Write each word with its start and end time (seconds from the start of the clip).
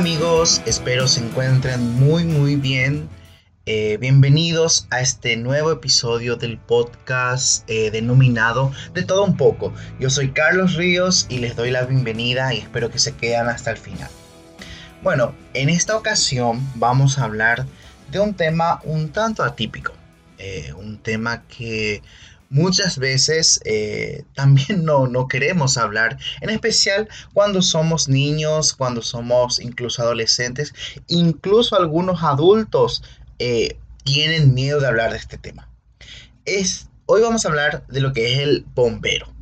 Amigos, 0.00 0.62
espero 0.64 1.06
se 1.06 1.20
encuentren 1.20 1.92
muy 1.98 2.24
muy 2.24 2.56
bien. 2.56 3.06
Eh, 3.66 3.98
bienvenidos 4.00 4.86
a 4.88 5.02
este 5.02 5.36
nuevo 5.36 5.70
episodio 5.70 6.36
del 6.36 6.56
podcast 6.56 7.68
eh, 7.68 7.90
denominado 7.90 8.72
De 8.94 9.02
todo 9.02 9.26
un 9.26 9.36
poco. 9.36 9.74
Yo 9.98 10.08
soy 10.08 10.30
Carlos 10.30 10.76
Ríos 10.76 11.26
y 11.28 11.36
les 11.36 11.54
doy 11.54 11.70
la 11.70 11.84
bienvenida 11.84 12.54
y 12.54 12.60
espero 12.60 12.90
que 12.90 12.98
se 12.98 13.14
queden 13.14 13.48
hasta 13.48 13.72
el 13.72 13.76
final. 13.76 14.08
Bueno, 15.02 15.34
en 15.52 15.68
esta 15.68 15.94
ocasión 15.98 16.66
vamos 16.76 17.18
a 17.18 17.24
hablar 17.24 17.66
de 18.10 18.20
un 18.20 18.32
tema 18.32 18.80
un 18.84 19.10
tanto 19.10 19.42
atípico. 19.42 19.92
Eh, 20.38 20.72
un 20.78 20.96
tema 20.96 21.42
que 21.42 22.02
muchas 22.50 22.98
veces 22.98 23.60
eh, 23.64 24.24
también 24.34 24.84
no, 24.84 25.06
no, 25.06 25.28
queremos 25.28 25.78
hablar, 25.78 26.18
en 26.42 26.50
especial 26.50 27.08
cuando 27.32 27.62
somos 27.62 28.08
niños, 28.08 28.74
cuando 28.74 29.00
somos 29.00 29.60
incluso 29.60 30.02
adolescentes, 30.02 30.74
incluso 31.08 31.76
algunos 31.76 32.22
adultos 32.22 33.02
eh, 33.38 33.78
tienen 34.04 34.52
miedo 34.52 34.80
de 34.80 34.88
hablar 34.88 35.12
de 35.12 35.18
este 35.18 35.38
tema. 35.38 35.68
Es, 36.44 36.88
hoy 37.06 37.22
vamos 37.22 37.44
a 37.44 37.48
hablar 37.48 37.86
de 37.86 38.00
lo 38.00 38.12
que 38.12 38.34
es 38.34 38.40
el 38.40 38.66
bombero. 38.74 39.32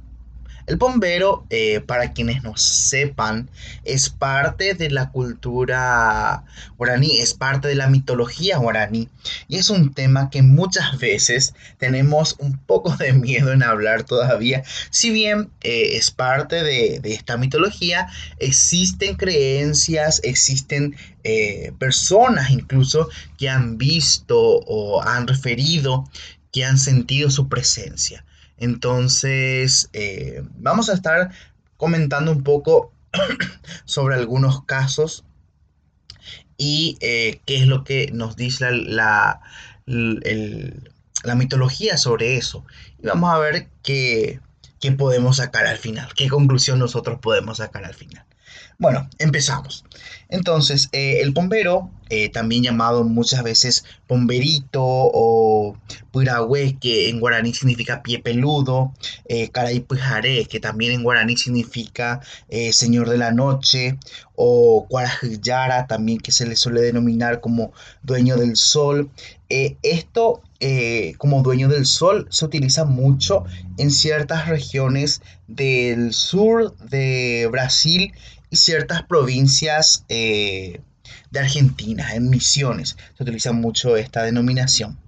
El 0.69 0.77
bombero, 0.77 1.47
eh, 1.49 1.81
para 1.81 2.13
quienes 2.13 2.43
no 2.43 2.55
sepan, 2.59 3.49
es 3.85 4.11
parte 4.11 4.75
de 4.75 4.91
la 4.91 5.11
cultura 5.11 6.45
guaraní, 6.77 7.20
es 7.20 7.33
parte 7.33 7.69
de 7.69 7.75
la 7.75 7.89
mitología 7.89 8.59
guaraní 8.59 9.09
y 9.48 9.57
es 9.57 9.70
un 9.70 9.95
tema 9.95 10.29
que 10.29 10.42
muchas 10.42 10.98
veces 10.98 11.55
tenemos 11.79 12.37
un 12.39 12.59
poco 12.59 12.95
de 12.97 13.15
miedo 13.15 13.51
en 13.55 13.62
hablar 13.62 14.05
todavía. 14.05 14.62
Si 14.91 15.11
bien 15.11 15.48
eh, 15.62 15.97
es 15.97 16.11
parte 16.11 16.62
de, 16.62 17.01
esta 17.03 17.39
mitología, 17.39 18.07
existen 18.39 19.17
creencias, 19.17 20.20
existen 20.23 20.97
eh, 21.25 21.73
personas 21.79 22.51
incluso 22.51 23.09
que 23.39 23.48
han 23.48 23.79
visto 23.79 24.39
o 24.39 25.03
han 25.03 25.27
referido 25.27 26.11
que 26.53 26.67
han 26.67 26.77
sentido 26.77 27.31
su 27.31 27.48
presencia. 27.48 28.23
Entonces, 28.59 29.89
eh, 29.92 30.42
vamos 30.56 30.89
a 30.89 30.95
estar 30.95 31.31
comentando 31.77 32.33
un 32.33 32.42
poco 32.42 32.92
sobre 33.84 34.17
algunos 34.17 34.64
casos 34.64 35.25
y 36.56 36.98
eh, 37.01 37.41
qué 37.47 37.56
es 37.56 37.67
lo 37.67 37.84
que 37.84 38.11
nos 38.12 38.36
dice 38.36 38.70
la, 38.73 39.41
la, 39.86 41.34
mitología 41.36 41.97
sobre 41.97 42.36
eso. 42.36 42.64
Y 43.03 43.06
vamos 43.06 43.33
a 43.33 43.39
ver 43.39 43.69
qué, 43.83 44.41
qué 44.81 44.92
podemos 44.92 45.36
sacar 45.36 45.67
al 45.67 45.79
final, 45.79 46.12
qué 46.14 46.29
conclusión 46.29 46.81
nosotros 46.81 47.20
podemos 47.20 47.59
sacar 47.59 47.84
al 47.84 47.95
final. 47.95 48.25
Bueno, 48.81 49.11
empezamos. 49.19 49.84
Entonces, 50.29 50.89
eh, 50.93 51.21
el 51.21 51.33
bombero, 51.33 51.91
eh, 52.11 52.29
también 52.29 52.62
llamado 52.62 53.03
muchas 53.03 53.43
veces 53.43 53.85
bomberito 54.09 54.81
o 54.85 55.77
purahue, 56.12 56.77
que 56.81 57.09
en 57.09 57.19
guaraní 57.19 57.53
significa 57.53 58.05
pie 58.05 58.20
peludo, 58.20 58.93
eh, 59.29 59.51
que 60.48 60.61
también 60.61 60.93
en 60.93 61.03
guaraní 61.03 61.37
significa 61.37 62.20
eh, 62.51 62.73
señor 62.73 63.11
de 63.11 63.19
la 63.19 63.33
noche, 63.33 63.98
o 64.37 64.87
cuarajillara, 64.89 65.89
también 65.89 66.20
que 66.20 66.31
se 66.31 66.47
le 66.47 66.55
suele 66.55 66.81
denominar 66.81 67.41
como 67.41 67.73
dueño 68.05 68.37
del 68.37 68.55
sol. 68.57 69.11
esto 69.48 70.42
como 71.19 71.42
dueño 71.42 71.69
del 71.69 71.86
sol 71.86 72.27
se 72.31 72.45
utiliza 72.45 72.85
mucho 72.85 73.45
en 73.79 73.91
ciertas 73.91 74.47
regiones 74.48 75.23
del 75.47 76.13
sur 76.13 76.77
de 76.79 77.48
Brasil 77.51 78.13
ciertas 78.53 79.03
provincias 79.03 80.05
eh, 80.09 80.81
de 81.31 81.41
Argentina, 81.41 82.14
en 82.14 82.31
Misiones, 82.31 82.97
se 83.17 83.23
utiliza 83.23 83.53
mucho 83.53 83.97
esta 83.97 84.23
denominación. 84.23 84.98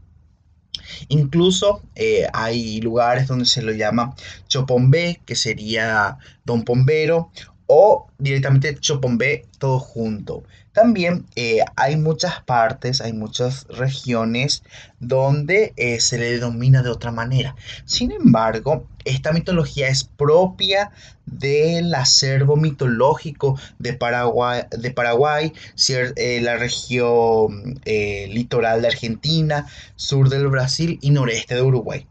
Incluso 1.09 1.83
eh, 1.95 2.27
hay 2.33 2.81
lugares 2.81 3.27
donde 3.27 3.47
se 3.47 3.63
lo 3.63 3.73
llama 3.73 4.15
Chopombé, 4.49 5.21
que 5.25 5.37
sería 5.37 6.19
Don 6.45 6.65
Pombero, 6.65 7.31
o 7.67 8.09
directamente 8.19 8.77
Chopombé 8.79 9.47
todo 9.59 9.79
junto. 9.79 10.43
También 10.73 11.27
eh, 11.35 11.61
hay 11.75 11.97
muchas 11.97 12.43
partes, 12.45 13.01
hay 13.01 13.13
muchas 13.13 13.67
regiones 13.69 14.63
donde 15.01 15.73
eh, 15.77 15.99
se 16.01 16.17
le 16.17 16.31
denomina 16.33 16.83
de 16.83 16.91
otra 16.91 17.11
manera. 17.11 17.57
Sin 17.85 18.13
embargo, 18.13 18.87
esta 19.05 19.33
mitología 19.33 19.89
es 19.89 20.05
propia 20.05 20.93
del 21.27 21.93
acervo 21.95 22.57
mitológico 22.57 23.59
de 23.79 23.95
Paraguay, 23.95 24.63
de 24.71 24.91
Paraguay 24.93 25.53
eh, 25.89 26.41
la 26.41 26.57
región 26.57 27.81
litoral 27.85 28.83
de 28.83 28.89
Argentina, 28.89 29.67
sur 29.97 30.29
del 30.29 30.49
Brasil 30.49 30.99
y 31.03 31.11
noreste 31.11 31.57
de 31.57 31.63
Uruguay. 31.63 32.07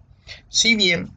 Si 0.50 0.76
bien 0.76 1.12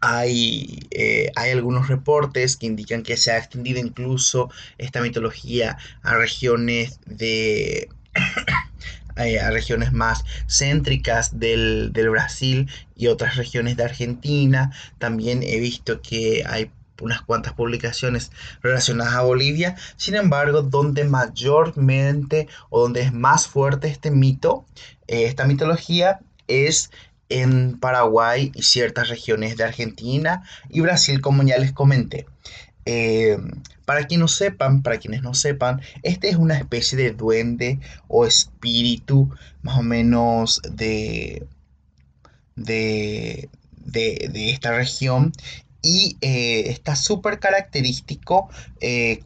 hay, 0.00 0.86
eh, 0.90 1.30
hay 1.36 1.50
algunos 1.50 1.88
reportes 1.88 2.56
que 2.56 2.66
indican 2.66 3.02
que 3.02 3.16
se 3.16 3.32
ha 3.32 3.38
extendido 3.38 3.78
incluso 3.78 4.50
esta 4.78 5.00
mitología 5.00 5.76
a 6.02 6.14
regiones 6.16 7.00
de 7.06 7.88
eh, 9.16 9.38
a 9.38 9.50
regiones 9.50 9.92
más 9.92 10.24
céntricas 10.48 11.38
del, 11.38 11.92
Brasil 12.10 12.68
y 12.96 13.08
otras 13.08 13.36
regiones 13.36 13.76
de 13.76 13.84
Argentina. 13.84 14.72
También 14.98 15.42
he 15.42 15.60
visto 15.60 16.00
que 16.00 16.44
hay 16.46 16.70
unas 17.00 17.22
cuantas 17.22 17.52
publicaciones 17.54 18.30
relacionadas 18.62 19.14
a 19.14 19.22
Bolivia. 19.22 19.76
Sin 19.96 20.14
embargo, 20.14 20.62
donde 20.62 21.04
mayormente 21.04 22.48
o 22.68 22.82
donde 22.82 23.02
es 23.02 23.12
más 23.12 23.46
fuerte 23.46 23.88
este 23.88 24.10
mito, 24.10 24.64
eh, 25.06 25.24
esta 25.24 25.46
mitología, 25.46 26.20
es 26.46 26.90
en 27.30 27.78
Paraguay 27.78 28.52
y 28.54 28.62
ciertas 28.62 29.08
regiones 29.08 29.56
de 29.56 29.64
Argentina 29.64 30.42
y 30.68 30.80
Brasil, 30.80 31.20
como 31.20 31.42
ya 31.42 31.56
les 31.58 31.72
comenté. 31.72 32.26
Eh, 32.84 33.38
para 33.84 34.06
quienes 34.06 34.20
no 34.20 34.28
sepan, 34.28 34.82
para 34.82 34.98
este 36.02 36.28
es 36.28 36.36
una 36.36 36.58
especie 36.58 36.96
de 36.96 37.10
duende 37.10 37.80
o 38.08 38.26
espíritu 38.26 39.30
más 39.62 39.78
o 39.78 39.82
menos 39.82 40.60
de, 40.70 41.46
de, 42.56 43.48
de, 43.76 44.50
esta 44.50 44.76
región 44.76 45.32
y 45.82 46.16
eh, 46.20 46.70
está 46.70 46.94
súper 46.94 47.38
característico 47.38 48.48
eh, 48.80 49.22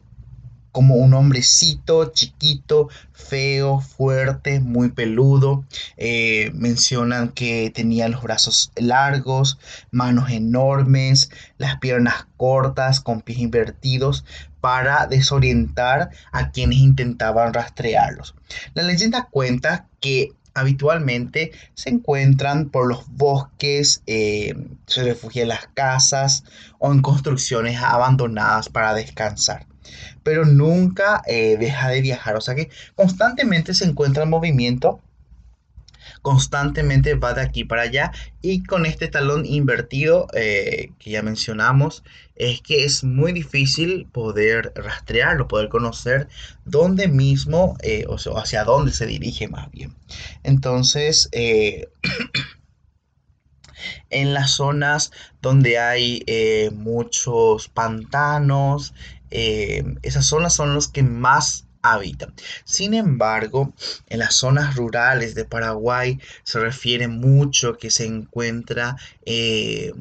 como 0.75 0.95
un 0.95 1.13
hombrecito 1.13 2.11
chiquito, 2.11 2.89
feo, 3.13 3.79
fuerte, 3.79 4.59
muy 4.59 4.89
peludo. 4.89 5.63
Eh, 5.95 6.51
mencionan 6.53 7.29
que 7.29 7.71
tenía 7.73 8.09
los 8.09 8.21
brazos 8.21 8.73
largos, 8.75 9.57
manos 9.91 10.31
enormes, 10.31 11.31
las 11.57 11.79
piernas 11.79 12.27
cortas, 12.35 12.99
con 12.99 13.21
pies 13.21 13.39
invertidos, 13.39 14.25
para 14.59 15.07
desorientar 15.07 16.09
a 16.33 16.51
quienes 16.51 16.79
intentaban 16.79 17.53
rastrearlos. 17.53 18.35
La 18.73 18.83
leyenda 18.83 19.29
cuenta 19.31 19.87
que 20.01 20.33
habitualmente 20.53 21.53
se 21.73 21.89
encuentran 21.89 22.69
por 22.69 22.85
los 22.85 23.07
bosques, 23.07 24.01
eh, 24.07 24.53
se 24.87 25.03
refugia 25.03 25.43
en 25.43 25.49
las 25.49 25.67
casas 25.73 26.43
o 26.79 26.91
en 26.91 27.01
construcciones 27.01 27.81
abandonadas 27.81 28.67
para 28.67 28.93
descansar 28.93 29.67
pero 30.23 30.45
nunca 30.45 31.21
eh, 31.27 31.57
deja 31.59 31.89
de 31.89 32.01
viajar. 32.01 32.35
O 32.35 32.41
sea 32.41 32.55
que 32.55 32.69
constantemente 32.95 33.73
se 33.73 33.85
encuentra 33.85 34.23
en 34.23 34.29
movimiento, 34.29 34.99
constantemente 36.21 37.13
va 37.13 37.33
de 37.33 37.41
aquí 37.41 37.63
para 37.63 37.83
allá 37.83 38.11
y 38.41 38.63
con 38.63 38.85
este 38.87 39.07
talón 39.07 39.45
invertido 39.45 40.27
eh, 40.33 40.89
que 40.97 41.11
ya 41.11 41.21
mencionamos 41.21 42.03
es 42.35 42.61
que 42.61 42.83
es 42.83 43.03
muy 43.03 43.31
difícil 43.31 44.07
poder 44.11 44.73
rastrearlo, 44.75 45.47
poder 45.47 45.69
conocer 45.69 46.27
dónde 46.65 47.07
mismo 47.07 47.77
eh, 47.83 48.05
o 48.07 48.17
sea, 48.17 48.33
hacia 48.33 48.63
dónde 48.63 48.91
se 48.91 49.05
dirige 49.05 49.47
más 49.47 49.69
bien. 49.71 49.95
Entonces, 50.43 51.29
en 54.09 54.33
las 54.33 54.51
zonas 54.51 55.11
donde 55.41 55.77
hay 55.77 56.25
muchos 56.73 57.69
pantanos, 57.69 58.93
eh, 59.37 59.83
esas 60.01 60.25
zonas 60.25 60.55
son 60.55 60.73
los 60.73 60.87
que 60.87 61.03
más 61.03 61.65
habitan. 61.81 62.33
Sin 62.63 62.93
embargo, 62.93 63.73
en 64.07 64.19
las 64.19 64.35
zonas 64.35 64.77
rurales 64.77 65.35
de 65.35 65.43
Paraguay 65.43 66.19
se 66.43 66.59
refiere 66.59 67.09
mucho 67.09 67.77
que 67.77 67.91
se 67.91 68.05
encuentra 68.05 68.95
eh, 69.25 69.91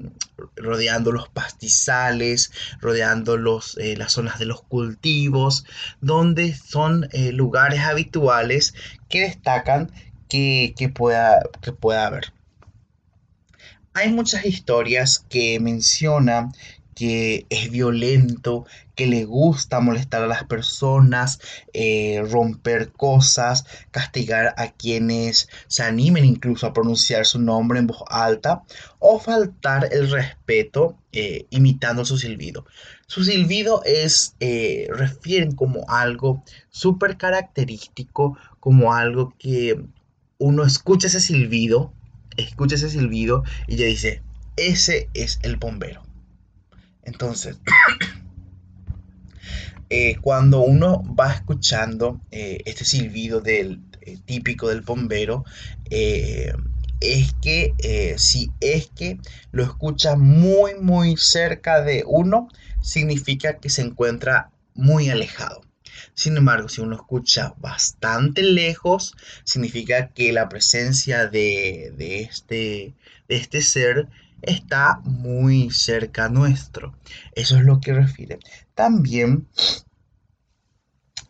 rodeando 0.55 1.11
los 1.11 1.29
pastizales, 1.29 2.53
rodeando 2.81 3.37
los, 3.37 3.77
eh, 3.79 3.97
las 3.97 4.13
zonas 4.13 4.39
de 4.39 4.47
los 4.47 4.63
cultivos, 4.63 5.65
donde 6.01 6.55
son 6.55 7.09
lugares 7.33 7.81
habituales 7.81 8.73
que 9.09 9.23
destacan 9.23 9.91
que, 10.29 10.93
pueda, 10.95 11.43
que 11.61 11.73
pueda 11.73 12.07
haber. 12.07 12.33
Hay 13.95 14.13
muchas 14.13 14.45
historias 14.45 15.25
que 15.29 15.59
mencionan 15.61 16.53
que 16.95 17.47
es 17.51 17.71
violento, 17.71 18.67
que 18.95 19.07
le 19.07 19.25
gusta 19.25 19.81
molestar 19.81 20.23
a 20.23 20.27
las 20.27 20.45
personas, 20.45 21.41
eh, 21.73 22.23
romper 22.31 22.93
cosas, 22.93 23.65
castigar 23.91 24.55
a 24.57 24.73
quienes 24.73 25.49
se 25.67 25.83
animen 25.83 26.25
incluso 26.25 26.67
a 26.67 26.73
pronunciar 26.73 27.27
su 27.27 27.41
nombre 27.41 27.79
en 27.79 27.87
voz 27.87 28.05
alta 28.09 28.63
o 28.99 29.19
faltar 29.19 29.89
el 29.93 30.11
respeto 30.11 30.97
eh, 31.13 31.47
imitando 31.51 32.05
su 32.05 32.17
silbido. 32.19 32.65
Su 33.07 33.25
silbido 33.25 33.83
es, 33.85 34.35
eh, 34.41 34.89
refieren 34.91 35.53
como 35.53 35.85
algo 35.89 36.43
súper 36.71 37.17
característico, 37.17 38.39
como 38.61 38.95
algo 38.95 39.35
que 39.39 39.79
uno 40.39 40.65
escucha 40.65 41.07
ese 41.07 41.21
silbido, 41.21 41.93
escucha 42.37 42.77
ese 42.77 42.91
silbido 42.91 43.45
y 43.67 43.77
ya 43.77 43.87
dice, 43.87 44.23
ese 44.57 45.09
es 45.15 45.39
el 45.43 45.57
bombero. 45.57 46.03
Entonces, 47.05 47.59
eh, 49.91 50.17
cuando 50.21 50.61
uno 50.61 51.03
va 51.15 51.33
escuchando 51.33 52.21
eh, 52.31 52.63
este 52.65 52.85
silbido 52.85 53.41
del, 53.41 53.81
eh, 54.01 54.19
típico 54.25 54.69
del 54.69 54.81
bombero, 54.81 55.45
es 57.01 57.35
que 57.43 58.15
si 58.17 58.51
es 58.61 58.89
que 58.89 59.19
lo 59.53 59.63
escucha 59.63 60.17
muy, 60.17 60.75
muy 60.81 61.17
cerca 61.17 61.83
de 61.83 62.03
uno, 62.07 62.49
significa 62.81 63.59
que 63.59 63.69
se 63.69 63.83
encuentra 63.83 64.51
muy 64.75 65.11
alejado. 65.11 65.61
Sin 66.15 66.37
embargo, 66.37 66.69
si 66.69 66.81
uno 66.81 66.97
escucha 66.97 67.55
bastante 67.59 68.43
lejos, 68.43 69.15
significa 69.45 70.09
que 70.09 70.33
la 70.33 70.49
presencia 70.49 71.27
de, 71.27 71.93
de, 71.97 72.21
este, 72.21 72.95
de 73.29 73.37
este 73.37 73.63
ser 73.63 74.09
está 74.47 75.01
muy 75.05 75.71
cerca 75.71 76.29
nuestro. 76.29 76.95
Eso 77.35 77.57
es 77.57 77.63
lo 77.65 77.81
que 77.81 77.93
refiere. 77.93 78.39
También, 78.75 79.49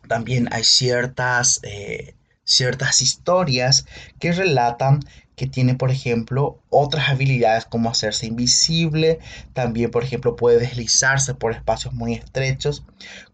también 0.07 0.47
hay 0.51 0.63
ciertas, 0.63 1.59
eh, 1.63 2.15
ciertas 2.43 3.01
historias 3.01 3.85
que 4.19 4.31
relatan 4.31 4.99
que 5.35 5.47
tiene, 5.47 5.75
por 5.75 5.91
ejemplo, 5.91 6.59
otras 6.69 7.09
habilidades 7.09 7.65
como 7.65 7.89
hacerse 7.89 8.25
invisible, 8.25 9.19
también, 9.53 9.91
por 9.91 10.03
ejemplo, 10.03 10.35
puede 10.35 10.59
deslizarse 10.59 11.33
por 11.33 11.51
espacios 11.51 11.93
muy 11.93 12.13
estrechos, 12.13 12.85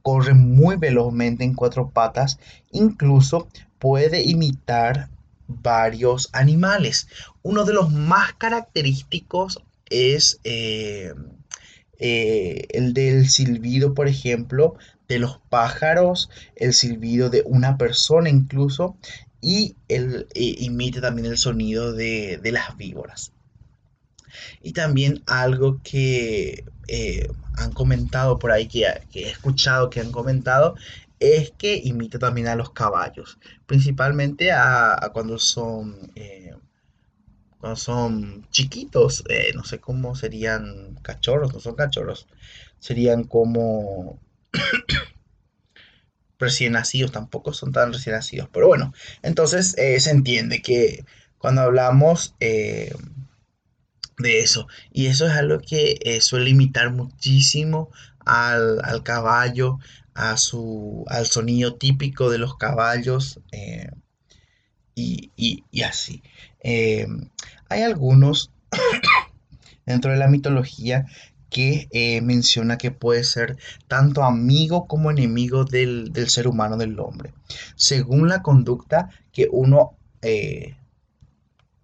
corre 0.01 0.33
muy 0.33 0.77
velozmente 0.77 1.43
en 1.43 1.53
cuatro 1.53 1.91
patas, 1.91 2.39
incluso 2.71 3.47
puede 3.77 4.23
imitar 4.23 5.09
varios 5.47 6.29
animales. 6.33 7.07
Uno 7.43 7.65
de 7.65 7.73
los 7.73 7.91
más 7.91 8.33
característicos 8.33 9.61
es 9.91 10.39
eh, 10.43 11.13
eh, 11.99 12.65
el 12.69 12.93
del 12.93 13.29
silbido, 13.29 13.93
por 13.93 14.07
ejemplo, 14.07 14.75
de 15.07 15.19
los 15.19 15.39
pájaros, 15.49 16.29
el 16.55 16.73
silbido 16.73 17.29
de 17.29 17.43
una 17.45 17.77
persona 17.77 18.29
incluso, 18.29 18.97
y 19.41 19.75
él 19.87 20.27
eh, 20.33 20.55
imita 20.59 21.01
también 21.01 21.27
el 21.27 21.37
sonido 21.37 21.93
de, 21.93 22.39
las 22.51 22.77
víboras. 22.77 23.33
Y 24.61 24.71
también 24.71 25.23
algo 25.27 25.81
que 25.83 26.65
han 27.57 27.71
comentado 27.73 28.39
por 28.39 28.51
ahí, 28.51 28.67
que, 28.67 28.85
he 29.13 29.29
escuchado 29.29 29.89
que 29.89 29.99
han 29.99 30.11
comentado, 30.11 30.75
es 31.19 31.51
que 31.51 31.79
imita 31.83 32.17
también 32.17 32.47
a 32.47 32.55
los 32.55 32.71
caballos, 32.71 33.37
principalmente 33.67 34.51
a, 34.51 35.11
cuando 35.13 35.37
son 35.37 36.11
cuando 37.61 37.77
son 37.77 38.47
chiquitos, 38.49 39.23
eh, 39.29 39.51
no 39.53 39.63
sé 39.63 39.79
cómo 39.79 40.15
serían 40.15 40.95
cachorros, 41.03 41.53
no 41.53 41.59
son 41.59 41.75
cachorros, 41.75 42.27
serían 42.79 43.23
como 43.23 44.19
recién 46.39 46.73
nacidos, 46.73 47.11
tampoco 47.11 47.53
son 47.53 47.71
tan 47.71 47.93
recién 47.93 48.15
nacidos, 48.15 48.49
pero 48.51 48.67
bueno, 48.67 48.93
entonces 49.21 49.77
eh, 49.77 49.99
se 49.99 50.09
entiende 50.09 50.63
que 50.63 51.05
cuando 51.37 51.61
hablamos 51.61 52.33
eh, 52.39 52.95
de 54.17 54.39
eso, 54.39 54.67
y 54.91 55.05
eso 55.05 55.27
es 55.27 55.33
algo 55.33 55.59
que 55.59 56.19
suele 56.21 56.49
imitar 56.49 56.91
muchísimo 56.91 57.91
al, 58.25 59.03
caballo, 59.03 59.77
a 60.15 60.35
su, 60.37 61.05
al 61.09 61.27
sonido 61.27 61.75
típico 61.75 62.31
de 62.31 62.39
los 62.39 62.57
caballos, 62.57 63.39
y, 64.95 65.31
y, 65.71 65.81
así. 65.83 66.21
Eh, 66.63 67.07
hay 67.69 67.81
algunos 67.81 68.51
dentro 69.85 70.11
de 70.11 70.17
la 70.17 70.27
mitología 70.27 71.05
que 71.49 71.89
eh, 71.91 72.21
menciona 72.21 72.77
que 72.77 72.91
puede 72.91 73.23
ser 73.23 73.57
tanto 73.87 74.23
amigo 74.23 74.87
como 74.87 75.11
enemigo 75.11 75.65
del, 75.65 76.13
ser 76.29 76.47
humano, 76.47 76.77
del 76.77 76.97
hombre, 76.99 77.33
según 77.75 78.29
la 78.29 78.41
conducta 78.41 79.09
que 79.33 79.49
uno 79.51 79.97
eh, 80.21 80.75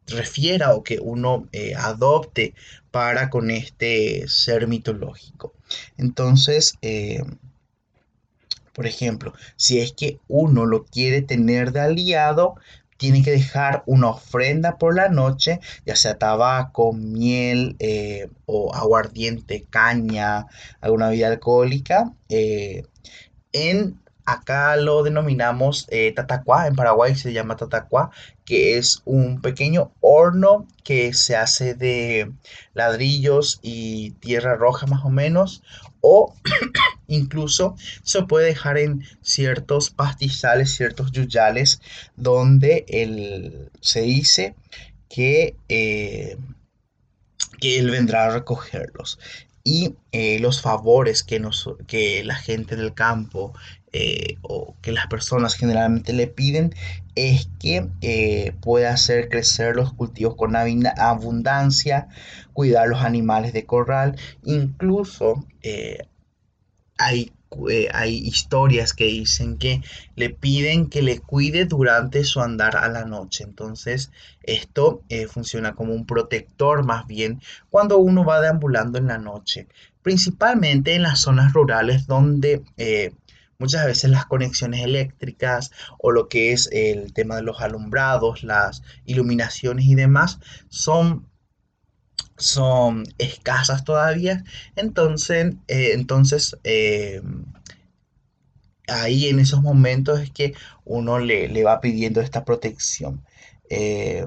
refiera 0.08 0.74
o 0.74 0.84
que 0.84 1.00
uno 1.02 1.50
adopte 1.78 2.54
para 2.92 3.30
con 3.30 3.52
este 3.52 4.26
ser 4.30 4.68
mitológico. 4.68 5.54
Entonces, 5.98 6.76
por 8.78 8.86
ejemplo, 8.86 9.34
si 9.56 9.80
es 9.80 9.92
que 9.92 10.20
uno 10.28 10.68
lo 10.68 10.86
quiere 10.86 11.24
tener 11.24 11.72
de 11.72 11.80
aliado, 11.80 12.58
tiene 12.98 13.24
que 13.24 13.32
dejar 13.32 13.84
una 13.86 14.10
ofrenda 14.10 14.78
por 14.78 14.96
la 14.96 15.10
noche, 15.10 15.60
ya 15.86 15.96
sea 15.96 16.18
tabaco, 16.18 16.94
miel 16.94 17.76
eh, 17.80 18.30
o 18.46 18.74
aguardiente, 18.76 19.66
caña, 19.70 20.48
alguna 20.82 21.10
bebida 21.10 21.28
alcohólica. 21.28 22.12
Eh, 22.30 22.84
en 23.54 24.00
acá 24.26 24.76
lo 24.76 25.04
denominamos 25.04 25.88
eh, 25.90 26.12
tatacuá, 26.14 26.68
en 26.68 26.76
Paraguay 26.76 27.16
se 27.16 27.32
llama 27.32 27.56
tatacuá, 27.56 28.12
que 28.46 28.78
es 28.78 29.02
un 29.06 29.42
pequeño 29.42 29.92
horno 30.02 30.68
que 30.84 31.14
se 31.14 31.38
hace 31.38 31.76
de 31.76 32.32
ladrillos 32.74 33.60
y 33.62 34.12
tierra 34.20 34.56
roja 34.56 34.86
más 34.86 35.06
o 35.06 35.10
menos, 35.10 35.64
o 36.02 36.34
incluso 37.08 37.76
se 38.04 38.24
puede 38.24 38.48
dejar 38.48 38.78
en 38.78 39.04
ciertos 39.22 39.90
pastizales, 39.90 40.76
ciertos 40.76 41.12
yuyales, 41.12 41.82
donde 42.16 42.86
el, 42.88 43.70
se 43.82 44.02
dice 44.02 44.56
que, 45.10 45.56
eh, 45.70 46.38
él 47.62 47.90
vendrá 47.90 48.26
a 48.26 48.30
recogerlos. 48.30 49.20
Y 49.64 49.96
eh, 50.12 50.40
los 50.40 50.62
favores 50.62 51.24
que, 51.24 51.40
nos, 51.40 51.70
que 51.88 52.24
la 52.24 52.36
gente 52.36 52.76
del 52.76 52.94
campo 52.94 53.54
eh, 53.92 54.38
o 54.42 54.76
que 54.82 54.92
las 54.92 55.08
personas 55.08 55.56
generalmente 55.56 56.14
le 56.14 56.28
piden 56.28 56.74
es 57.16 57.50
que 57.60 58.54
pueda 58.62 58.94
hacer 58.94 59.28
crecer 59.28 59.76
los 59.76 59.92
cultivos 59.92 60.36
con 60.36 60.56
abundancia, 60.56 62.08
cuidar 62.54 62.88
los 62.88 63.02
animales 63.02 63.54
de 63.54 63.66
corral, 63.66 64.16
incluso 64.44 65.46
eh, 65.62 66.08
hay, 66.98 67.32
eh, 67.70 67.88
hay 67.94 68.18
historias 68.18 68.94
que 68.94 69.06
dicen 69.06 69.58
que 69.58 69.82
le 70.16 70.30
piden 70.30 70.90
que 70.90 71.02
le 71.02 71.20
cuide 71.20 71.66
durante 71.66 72.24
su 72.24 72.42
andar 72.42 72.76
a 72.76 72.88
la 72.90 73.06
noche. 73.06 73.44
Entonces, 73.44 74.12
esto 74.44 75.02
eh, 75.10 75.28
funciona 75.28 75.76
como 75.76 75.94
un 75.94 76.06
protector 76.06 76.86
más 76.86 77.08
bien 77.08 77.42
cuando 77.70 77.98
uno 77.98 78.26
va 78.26 78.42
deambulando 78.42 78.98
en 78.98 79.08
la 79.08 79.18
noche, 79.18 79.68
principalmente 80.02 80.96
en 80.96 81.04
las 81.04 81.22
zonas 81.22 81.54
rurales 81.54 82.08
donde 82.08 82.64
muchas 83.60 83.86
veces 83.86 84.10
las 84.10 84.26
conexiones 84.26 84.84
eléctricas 84.84 85.72
o 85.98 86.12
lo 86.12 86.28
que 86.28 86.52
es 86.52 86.70
el 86.72 87.14
tema 87.14 87.36
de 87.36 87.44
los 87.44 87.62
alumbrados, 87.62 88.44
las 88.44 88.84
iluminaciones 89.06 89.86
y 89.86 89.96
demás 89.96 90.40
son 90.70 91.27
son 92.38 93.04
escasas 93.18 93.84
todavía. 93.84 94.44
Entonces, 94.76 95.56
eh, 95.68 95.92
entonces 95.94 96.58
eh, 96.64 97.22
ahí 98.88 99.28
en 99.28 99.40
esos 99.40 99.62
momentos 99.62 100.20
es 100.20 100.32
que 100.32 100.54
uno 100.86 101.20
le, 101.20 101.64
va 101.64 101.82
pidiendo 101.82 102.22
esta 102.22 102.46
protección. 102.46 103.24
Eh, 103.70 104.26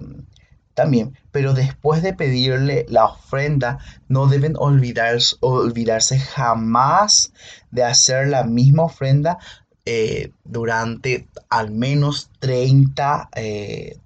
también, 0.74 1.18
pero 1.30 1.52
después 1.52 2.02
de 2.02 2.14
pedirle 2.14 2.86
la 2.88 3.04
ofrenda, 3.06 3.78
no 4.08 4.28
deben 4.28 4.54
olvidarse, 4.56 5.36
olvidarse 5.40 6.18
jamás 6.18 7.32
de 7.70 7.84
hacer 7.84 8.28
la 8.28 8.44
misma 8.44 8.84
ofrenda 8.84 9.38
durante 10.44 11.26
al 11.48 11.72
menos 11.72 12.30
30, 12.38 13.28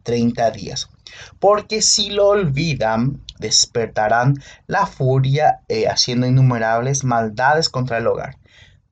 30 0.02 0.50
días. 0.52 0.88
Porque 1.38 1.82
si 1.82 2.10
lo 2.10 2.28
olvidan, 2.28 3.20
despertarán 3.38 4.42
la 4.66 4.86
furia 4.86 5.60
eh, 5.68 5.86
haciendo 5.88 6.26
innumerables 6.26 7.04
maldades 7.04 7.68
contra 7.68 7.98
el 7.98 8.06
hogar. 8.06 8.38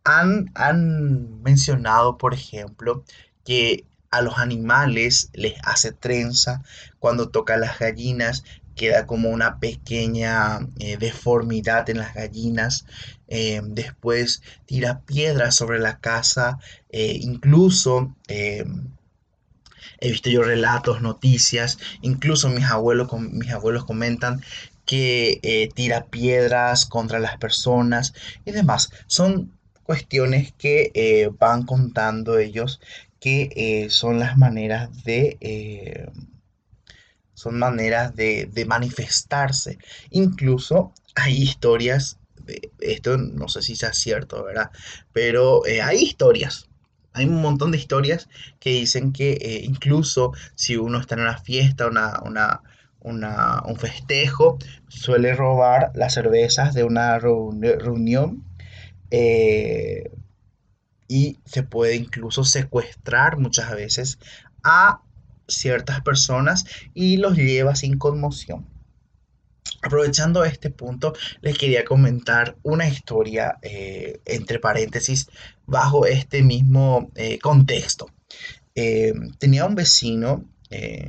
Han, 0.04 0.50
han 0.54 1.42
mencionado, 1.42 2.18
por 2.18 2.34
ejemplo, 2.34 3.04
que 3.44 3.86
a 4.10 4.20
los 4.20 4.38
animales 4.38 5.30
les 5.32 5.54
hace 5.64 5.92
trenza 5.92 6.62
cuando 6.98 7.30
toca 7.30 7.56
las 7.56 7.78
gallinas, 7.78 8.44
queda 8.74 9.06
como 9.06 9.30
una 9.30 9.58
pequeña 9.58 10.60
eh, 10.78 10.96
deformidad 10.98 11.88
en 11.88 11.98
las 11.98 12.14
gallinas. 12.14 12.84
Eh, 13.28 13.62
después 13.64 14.42
tira 14.66 15.00
piedras 15.00 15.54
sobre 15.54 15.78
la 15.78 15.98
casa, 15.98 16.58
incluso 16.90 18.14
he 20.02 20.10
visto 20.10 20.30
yo 20.30 20.42
relatos, 20.42 21.00
noticias, 21.00 21.78
incluso 22.02 22.48
mis 22.48 22.64
abuelos, 22.64 23.08
mis 23.12 23.50
abuelos 23.50 23.84
comentan 23.84 24.42
que 24.84 25.70
tira 25.74 26.06
piedras 26.06 26.86
contra 26.86 27.18
las 27.20 27.38
personas 27.38 28.12
y 28.44 28.50
demás. 28.50 28.90
Son 29.06 29.52
cuestiones 29.84 30.52
que 30.58 31.30
van 31.38 31.64
contando 31.64 32.38
ellos 32.38 32.80
que 33.20 33.86
son 33.90 34.18
las 34.18 34.36
maneras 34.36 35.04
de 35.04 36.08
son 37.42 37.58
maneras 37.58 38.14
de, 38.14 38.64
manifestarse. 38.68 39.78
Incluso 40.10 40.92
hay 41.16 41.42
historias, 41.42 42.18
esto 42.78 43.18
no 43.18 43.48
sé 43.48 43.62
si 43.62 43.74
sea 43.74 43.92
cierto, 43.92 44.44
¿verdad? 44.44 44.70
Pero 45.12 45.66
eh, 45.66 45.82
hay 45.82 45.98
historias, 46.02 46.68
hay 47.12 47.26
un 47.26 47.40
montón 47.42 47.70
de 47.72 47.78
historias 47.78 48.28
que 48.60 48.70
dicen 48.70 49.12
que 49.12 49.32
eh, 49.32 49.62
incluso 49.64 50.32
si 50.54 50.76
uno 50.76 50.98
está 50.98 51.14
en 51.14 51.22
una 51.22 51.38
fiesta, 51.38 51.86
una, 51.86 52.20
una, 53.00 53.62
un 53.66 53.76
festejo, 53.76 54.58
suele 54.88 55.34
robar 55.34 55.92
las 55.94 56.14
cervezas 56.14 56.74
de 56.74 56.84
una 56.84 57.18
reunión. 57.18 58.44
Eh, 59.10 60.10
y 61.08 61.38
se 61.44 61.62
puede 61.62 61.96
incluso 61.96 62.42
secuestrar 62.42 63.36
muchas 63.36 63.70
veces 63.74 64.18
a 64.64 65.02
ciertas 65.46 66.00
personas 66.00 66.64
y 66.94 67.18
los 67.18 67.36
lleva 67.36 67.74
sin 67.74 67.98
conmoción. 67.98 68.71
Aprovechando 69.80 70.44
este 70.44 70.70
punto, 70.70 71.14
les 71.40 71.56
quería 71.56 71.84
comentar 71.84 72.56
una 72.62 72.88
historia, 72.88 73.58
eh, 73.62 74.20
entre 74.24 74.58
paréntesis, 74.58 75.28
bajo 75.66 76.06
este 76.06 76.42
mismo 76.42 77.10
eh, 77.14 77.38
contexto. 77.38 78.10
Eh, 78.74 79.12
tenía 79.38 79.64
un 79.64 79.74
vecino, 79.74 80.44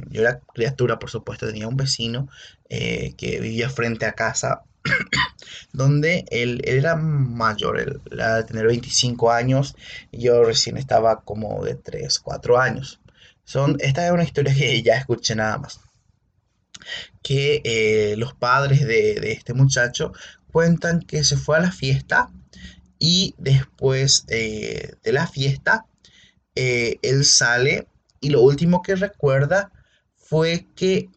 yo 0.09 0.21
era 0.21 0.41
criatura, 0.53 0.99
por 0.99 1.09
supuesto, 1.09 1.47
tenía 1.47 1.69
un 1.69 1.77
vecino 1.77 2.27
que 2.69 3.39
vivía 3.39 3.69
frente 3.69 4.05
a 4.05 4.11
casa, 4.11 4.63
donde 5.71 6.25
él, 6.31 6.61
era 6.65 6.97
mayor, 6.97 7.79
él 7.79 8.01
era 8.11 8.37
de 8.37 8.43
tener 8.43 8.67
25 8.67 9.31
años, 9.31 9.75
y 10.11 10.23
yo 10.23 10.43
recién 10.43 10.75
estaba 10.75 11.21
como 11.21 11.63
de 11.63 11.75
3, 11.75 12.19
4 12.19 12.59
años. 12.59 12.99
Son, 13.45 13.77
esta 13.79 14.05
es 14.05 14.11
una 14.11 14.23
historia 14.23 14.53
que 14.53 14.81
ya 14.83 14.95
escuché 14.95 15.35
nada 15.35 15.57
más. 15.57 15.79
Que 17.21 17.61
eh, 17.63 18.15
los 18.17 18.33
padres 18.33 18.85
de, 18.85 19.31
este 19.31 19.53
muchacho 19.53 20.13
cuentan 20.51 21.01
que 21.01 21.23
se 21.23 21.37
fue 21.37 21.57
a 21.57 21.61
la 21.61 21.71
fiesta 21.71 22.29
y 22.99 23.35
después 23.37 24.25
eh, 24.29 24.93
de 25.03 25.11
la 25.11 25.27
fiesta 25.27 25.85
eh, 26.55 26.99
él 27.01 27.25
sale 27.25 27.87
y 28.21 28.29
lo 28.29 28.41
último 28.41 28.81
que 28.81 28.95
recuerda 28.95 29.71
fue 30.15 30.67
que 30.75 31.09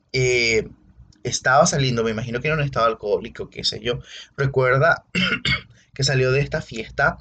estaba 1.23 1.67
saliendo, 1.67 2.03
me 2.03 2.11
imagino 2.11 2.41
que 2.41 2.49
era 2.49 2.57
un 2.57 2.63
estado 2.63 2.87
alcohólico, 2.87 3.51
qué 3.51 3.65
sé 3.65 3.81
yo, 3.81 4.01
recuerda 4.37 5.05
que 5.95 6.05
salió 6.05 6.33
de 6.33 6.41
esta 6.41 6.63
fiesta 6.63 7.19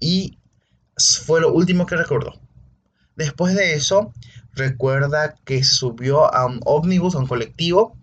y 0.00 0.38
fue 0.96 1.40
lo 1.40 1.52
último 1.52 1.86
que 1.86 1.96
recordó. 1.96 2.40
Después 3.20 3.54
de 3.54 3.74
eso, 3.74 4.14
recuerda 4.54 5.34
que 5.44 5.62
subió 5.62 6.34
a 6.34 6.46
un 6.46 6.58
ómnibus, 6.64 7.14
a 7.14 7.18
un 7.18 7.26
colectivo, 7.26 7.94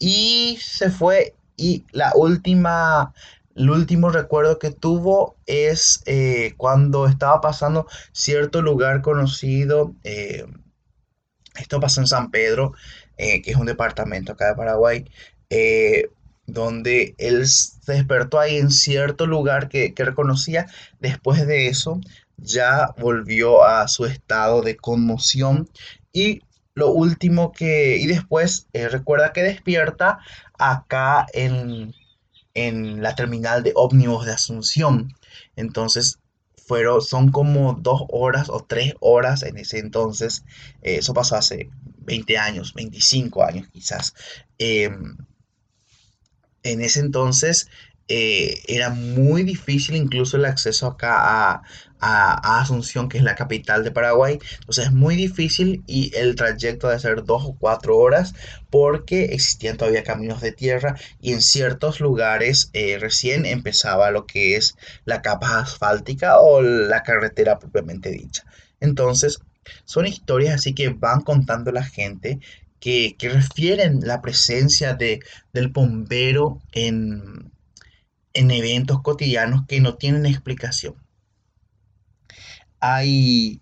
y 0.00 0.58
se 0.60 0.90
fue. 0.90 1.36
Y 1.56 1.84
la 1.92 2.10
última, 2.16 3.14
el 3.54 3.70
último 3.70 4.10
recuerdo 4.10 4.58
que 4.58 4.72
tuvo 4.72 5.36
es 5.46 6.02
eh, 6.06 6.54
cuando 6.56 7.06
estaba 7.06 7.40
pasando 7.40 7.86
cierto 8.10 8.60
lugar 8.60 9.00
conocido. 9.00 9.94
Eh, 10.02 10.44
esto 11.56 11.78
pasó 11.78 12.00
en 12.00 12.08
San 12.08 12.32
Pedro, 12.32 12.72
eh, 13.16 13.42
que 13.42 13.52
es 13.52 13.56
un 13.56 13.66
departamento 13.66 14.32
acá 14.32 14.48
de 14.48 14.56
Paraguay, 14.56 15.04
donde 16.46 17.14
él 17.18 17.46
se 17.46 17.92
despertó 17.92 18.40
ahí 18.40 18.56
en 18.56 18.72
cierto 18.72 19.24
lugar 19.28 19.68
que, 19.68 19.94
que 19.94 20.04
reconocía. 20.04 20.66
Después 20.98 21.46
de 21.46 21.68
eso, 21.68 22.00
ya 22.38 22.94
volvió 22.98 23.64
a 23.64 23.88
su 23.88 24.06
estado 24.06 24.62
de 24.62 24.76
conmoción 24.76 25.68
y 26.12 26.42
lo 26.74 26.92
último 26.92 27.52
que, 27.52 27.96
y 27.98 28.06
después 28.06 28.68
eh, 28.72 28.88
recuerda 28.88 29.32
que 29.32 29.42
despierta 29.42 30.20
acá 30.58 31.26
en, 31.32 31.92
la 32.54 33.14
terminal 33.14 33.62
de 33.62 33.72
ómnibus 33.76 34.26
de 34.26 34.32
Asunción. 34.32 35.14
Entonces, 35.54 36.18
fueron, 36.66 37.02
son 37.02 37.30
como 37.30 37.74
dos 37.74 38.02
horas 38.08 38.48
o 38.48 38.64
tres 38.64 38.94
horas 39.00 39.42
en 39.42 39.58
ese 39.58 39.78
entonces. 39.78 40.44
Eh, 40.82 40.96
eso 40.96 41.14
pasó 41.14 41.36
hace 41.36 41.70
20 41.98 42.38
años, 42.38 42.74
25 42.74 43.44
años 43.44 43.68
quizás. 43.72 44.14
Em, 44.58 45.16
en 46.62 46.80
ese 46.80 47.00
entonces 47.00 47.68
eh, 48.08 48.62
era 48.66 48.90
muy 48.90 49.42
difícil 49.42 49.94
incluso 49.96 50.38
el 50.38 50.46
acceso 50.46 50.86
acá 50.86 51.52
a, 51.52 51.62
a, 52.00 52.60
Asunción, 52.60 53.08
que 53.08 53.18
es 53.18 53.24
la 53.24 53.34
capital 53.34 53.84
de 53.84 53.90
Paraguay. 53.90 54.38
Entonces 54.60 54.86
es 54.86 54.92
muy 54.92 55.16
difícil 55.16 55.82
y 55.86 56.10
el 56.16 56.34
trayecto 56.34 56.88
de 56.88 56.98
ser 56.98 57.24
dos 57.24 57.44
o 57.44 57.56
cuatro 57.58 57.96
horas 57.98 58.34
porque 58.70 59.26
existían 59.26 59.76
todavía 59.76 60.02
caminos 60.04 60.40
de 60.40 60.52
tierra 60.52 60.96
y 61.20 61.32
en 61.32 61.42
ciertos 61.42 62.00
lugares 62.00 62.70
eh, 62.72 62.98
recién 62.98 63.46
empezaba 63.46 64.10
lo 64.10 64.26
que 64.26 64.56
es 64.56 64.76
la 65.04 65.22
capa 65.22 65.60
asfáltica 65.60 66.38
o 66.40 66.62
la 66.62 67.02
carretera 67.02 67.58
propiamente 67.58 68.10
dicha. 68.10 68.44
Entonces 68.80 69.40
son 69.84 70.06
historias 70.06 70.54
así 70.54 70.74
que 70.74 70.88
van 70.90 71.20
contando 71.20 71.72
la 71.72 71.84
gente 71.84 72.38
que, 72.80 73.16
que 73.18 73.28
refieren 73.28 74.00
la 74.02 74.22
presencia 74.22 74.94
de, 74.94 75.20
del 75.52 75.68
bombero 75.68 76.62
en, 76.72 77.50
en 78.34 78.50
eventos 78.50 79.02
cotidianos 79.02 79.66
que 79.66 79.80
no 79.80 79.94
tienen 79.94 80.26
explicación 80.26 80.94
hay, 82.80 83.60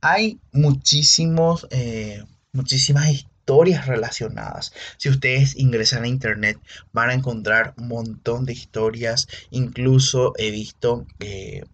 hay 0.00 0.38
muchísimos, 0.52 1.66
eh, 1.70 2.24
muchísimas 2.52 3.10
historias 3.10 3.86
relacionadas. 3.86 4.72
Si 4.98 5.08
ustedes 5.08 5.56
ingresan 5.56 6.04
a 6.04 6.08
internet 6.08 6.58
van 6.92 7.10
a 7.10 7.14
encontrar 7.14 7.74
un 7.76 7.88
montón 7.88 8.44
de 8.44 8.52
historias. 8.52 9.28
Incluso 9.50 10.32
he 10.38 10.50
visto 10.50 11.06
eh, 11.20 11.64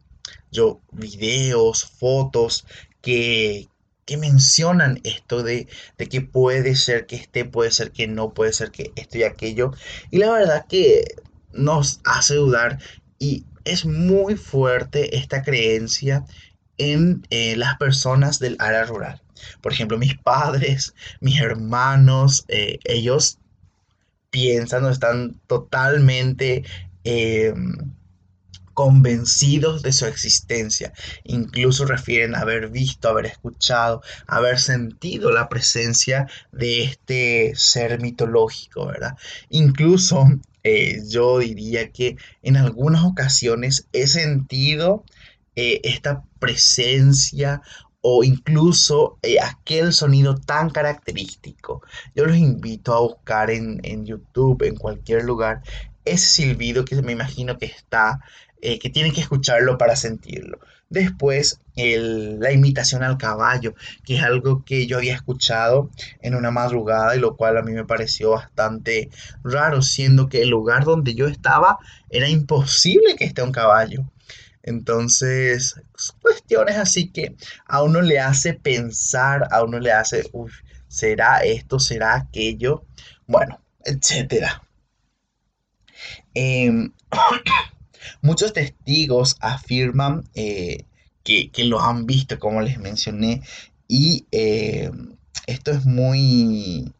yo 0.50 0.80
videos, 0.92 1.84
fotos 1.84 2.66
que, 3.02 3.68
que 4.06 4.16
mencionan 4.16 5.00
esto 5.04 5.42
de, 5.42 5.68
de, 5.98 6.08
que 6.08 6.22
puede 6.22 6.74
ser 6.76 7.06
que 7.06 7.16
esté, 7.16 7.44
puede 7.44 7.70
ser 7.70 7.92
que 7.92 8.06
no, 8.06 8.32
puede 8.32 8.52
ser 8.52 8.70
que 8.70 8.92
esto 8.96 9.18
y 9.18 9.24
aquello. 9.24 9.72
Y 10.10 10.18
la 10.18 10.30
verdad 10.32 10.66
que 10.66 11.04
nos 11.52 12.00
hace 12.04 12.34
dudar 12.34 12.78
y 13.18 13.44
es 13.64 13.84
muy 13.84 14.36
fuerte 14.36 15.16
esta 15.16 15.42
creencia 15.42 16.24
en 16.78 17.26
eh, 17.30 17.56
las 17.56 17.76
personas 17.76 18.38
del 18.38 18.56
área 18.58 18.84
rural. 18.84 19.20
Por 19.60 19.72
ejemplo, 19.72 19.98
mis 19.98 20.16
padres, 20.16 20.94
mis 21.20 21.40
hermanos, 21.40 22.44
eh, 22.48 22.78
ellos 22.84 23.38
piensan 24.30 24.84
o 24.84 24.90
están 24.90 25.40
totalmente 25.46 26.64
em, 27.04 27.92
convencidos 28.74 29.82
de 29.82 29.92
su 29.92 30.06
existencia. 30.06 30.92
Incluso 31.24 31.84
refieren 31.84 32.34
a 32.34 32.40
haber 32.40 32.68
visto, 32.68 33.08
haber 33.08 33.26
escuchado, 33.26 34.02
haber 34.26 34.60
sentido 34.60 35.32
la 35.32 35.48
presencia 35.48 36.28
de 36.52 36.84
este 36.84 37.52
ser 37.56 38.00
mitológico, 38.00 38.86
¿verdad? 38.86 39.16
Incluso 39.48 40.28
eh, 40.68 41.02
yo 41.08 41.38
diría 41.38 41.90
que 41.90 42.16
en 42.42 42.56
algunas 42.56 43.04
ocasiones 43.04 43.88
he 43.92 44.06
sentido 44.06 45.04
eh, 45.56 45.80
esta 45.82 46.24
presencia 46.38 47.62
o 48.00 48.22
incluso 48.22 49.18
eh, 49.22 49.40
aquel 49.40 49.92
sonido 49.92 50.36
tan 50.36 50.70
característico. 50.70 51.82
Yo 52.14 52.26
los 52.26 52.36
invito 52.36 52.94
a 52.94 53.00
buscar 53.00 53.50
en, 53.50 54.04
YouTube, 54.04 54.62
en 54.62 54.76
cualquier 54.76 55.24
lugar, 55.24 55.62
ese 56.04 56.26
silbido 56.26 56.84
que 56.84 57.00
me 57.02 57.12
imagino 57.12 57.58
que 57.58 57.66
está, 57.66 58.20
que 58.60 58.90
tienen 58.90 59.12
que 59.12 59.20
escucharlo 59.20 59.78
para 59.78 59.96
sentirlo. 59.96 60.58
Después, 60.90 61.60
la 61.86 62.52
imitación 62.52 63.02
al 63.02 63.18
caballo, 63.18 63.74
que 64.04 64.16
es 64.16 64.22
algo 64.22 64.64
que 64.64 64.86
yo 64.86 64.98
había 64.98 65.14
escuchado 65.14 65.90
en 66.20 66.34
una 66.34 66.50
madrugada 66.50 67.14
y 67.14 67.20
lo 67.20 67.36
cual 67.36 67.56
a 67.56 67.62
mí 67.62 67.72
me 67.72 67.84
pareció 67.84 68.30
bastante 68.32 69.10
raro, 69.44 69.82
siendo 69.82 70.28
que 70.28 70.42
el 70.42 70.48
lugar 70.48 70.84
donde 70.84 71.14
yo 71.14 71.28
estaba 71.28 71.78
era 72.10 72.28
imposible 72.28 73.16
que 73.16 73.24
esté 73.24 73.42
un 73.42 73.52
caballo. 73.52 74.10
Entonces, 74.62 75.80
cuestiones 76.20 76.76
así 76.76 77.10
que 77.10 77.36
a 77.66 77.82
uno 77.82 78.02
le 78.02 78.18
hace 78.20 78.54
pensar, 78.54 79.48
a 79.50 79.62
uno 79.62 79.78
le 79.78 79.92
hace, 79.92 80.24
¿Será 80.88 81.40
esto? 81.40 81.78
¿Será 81.78 82.16
aquello? 82.16 82.84
Bueno, 83.26 83.60
etcétera. 83.84 84.62
Em, 86.34 86.92
muchos 88.22 88.52
testigos 88.52 89.36
afirman 89.40 90.28
eh, 90.34 90.84
que, 91.24 91.50
que, 91.50 91.64
los 91.64 91.82
han 91.82 92.06
visto, 92.06 92.38
como 92.38 92.60
les 92.62 92.78
mencioné, 92.78 93.42
y 93.88 94.26
em, 94.30 95.16
esto 95.46 95.70
es 95.72 95.84
muy, 95.86 96.92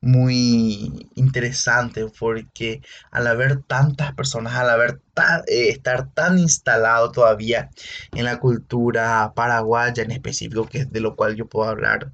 muy 0.00 1.08
interesante 1.14 2.06
porque 2.18 2.82
al 3.10 3.26
haber 3.26 3.62
tantas 3.62 4.14
personas, 4.14 4.54
al 4.54 4.70
haber 4.70 5.00
eh, 5.48 5.70
estar 5.70 6.12
tan 6.14 6.38
instalado 6.38 7.12
todavía 7.12 7.70
en 8.12 8.24
la 8.24 8.40
cultura 8.40 9.32
paraguaya 9.34 10.02
en 10.02 10.12
específico, 10.12 10.66
que 10.66 10.78
es 10.80 10.92
de 10.92 11.00
lo 11.00 11.16
cual 11.16 11.36
yo 11.36 11.46
puedo 11.48 11.68
hablar, 11.68 12.12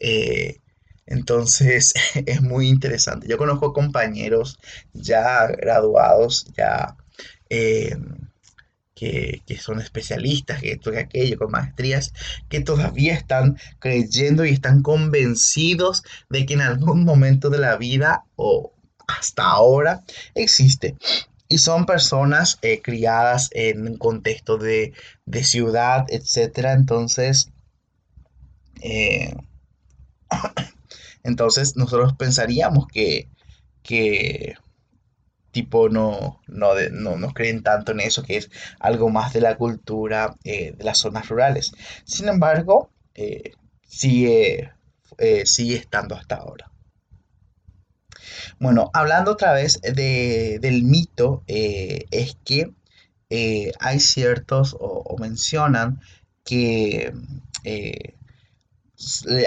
eh, 0.00 0.60
entonces 1.06 1.94
es 2.26 2.42
muy 2.42 2.68
interesante. 2.68 3.28
Yo 3.28 3.38
conozco 3.38 3.72
compañeros 3.72 4.58
ya 4.94 5.46
graduados, 5.48 6.46
ya 6.56 6.96
eh, 7.50 7.96
que, 9.00 9.58
son 9.58 9.80
especialistas, 9.80 10.60
que 10.60 10.72
esto, 10.72 10.90
que 10.90 10.98
aquello, 10.98 11.38
con 11.38 11.50
maestrías, 11.50 12.12
que 12.50 12.60
todavía 12.60 13.14
están 13.14 13.58
creyendo 13.78 14.44
y 14.44 14.50
están 14.50 14.82
convencidos 14.82 16.02
de 16.28 16.44
que 16.44 16.54
en 16.54 16.60
algún 16.60 17.04
momento 17.04 17.48
de 17.48 17.58
la 17.58 17.76
vida 17.76 18.24
o 18.36 18.72
hasta 19.08 19.44
ahora 19.44 20.02
existe. 20.34 20.96
Y 21.48 21.58
son 21.58 21.86
personas 21.86 22.58
eh, 22.60 22.82
criadas 22.82 23.48
en 23.52 23.88
un 23.88 23.96
contexto 23.96 24.58
de, 24.58 24.92
ciudad, 25.42 26.04
etc. 26.08 26.66
Entonces, 26.76 27.50
eh, 28.82 29.34
entonces 31.24 31.74
nosotros 31.76 32.12
pensaríamos 32.18 32.86
que, 32.86 33.28
que 33.82 34.56
tipo 35.50 35.88
no, 35.88 36.40
no, 36.46 36.74
no, 37.16 37.32
creen 37.32 37.62
tanto 37.62 37.92
en 37.92 38.00
eso, 38.00 38.22
que 38.22 38.36
es 38.36 38.50
algo 38.78 39.10
más 39.10 39.32
de 39.32 39.40
la 39.40 39.56
cultura 39.56 40.36
eh, 40.44 40.72
de 40.76 40.84
las 40.84 40.98
zonas 40.98 41.28
rurales. 41.28 41.72
Sin 42.04 42.28
embargo, 42.28 42.90
eh, 43.14 43.52
sigue, 43.86 44.72
eh, 45.18 45.46
sigue 45.46 45.76
estando 45.76 46.14
hasta 46.14 46.36
ahora. 46.36 46.70
Bueno, 48.58 48.90
hablando 48.94 49.32
otra 49.32 49.52
vez 49.52 49.80
de, 49.80 50.58
del 50.60 50.82
mito, 50.82 51.42
es 51.46 52.36
que 52.44 52.72
hay 53.78 54.00
ciertos 54.00 54.76
o 54.78 55.16
mencionan 55.18 56.00
que 56.44 57.12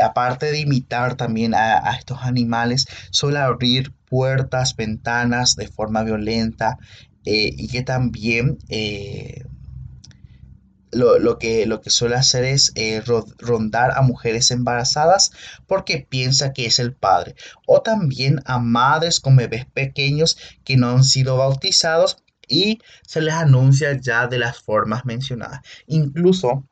aparte 0.03 0.51
de 0.51 0.60
imitar 0.60 1.15
también 1.15 1.53
a, 1.53 1.95
estos 1.98 2.19
animales, 2.22 2.88
suele 3.12 3.39
abrir 3.39 3.93
puertas, 4.13 4.75
ventanas 4.75 5.55
de 5.55 5.67
forma 5.67 6.03
violenta 6.03 6.77
eh, 7.25 7.51
y 7.58 7.67
que 7.67 7.82
también 7.82 8.60
eh, 8.70 9.43
lo, 10.91 11.39
que, 11.39 11.65
lo 11.65 11.82
que 11.82 11.89
suele 11.89 12.13
hacer 12.13 12.43
es 12.43 12.72
eh, 12.75 13.01
rondar 13.39 13.89
a 13.96 14.03
mujeres 14.03 14.51
embarazadas 14.51 15.32
porque 15.65 16.05
piensa 16.08 16.53
que 16.53 16.67
es 16.67 16.77
el 16.77 16.93
padre. 16.93 17.34
O 17.65 17.82
también 17.82 18.39
a 18.46 18.60
madres 18.60 19.20
con 19.20 19.36
bebés 19.36 19.65
pequeños 19.65 20.38
que 20.63 20.77
no 20.77 20.91
han 20.91 21.03
sido 21.03 21.38
bautizados 21.38 22.17
y 22.48 22.82
se 23.08 23.20
les 23.20 23.34
anuncia 23.34 24.00
ya 24.00 24.27
de 24.27 24.38
las 24.38 24.62
formas 24.62 25.05
mencionadas. 25.05 25.62
Incluso 25.88 26.67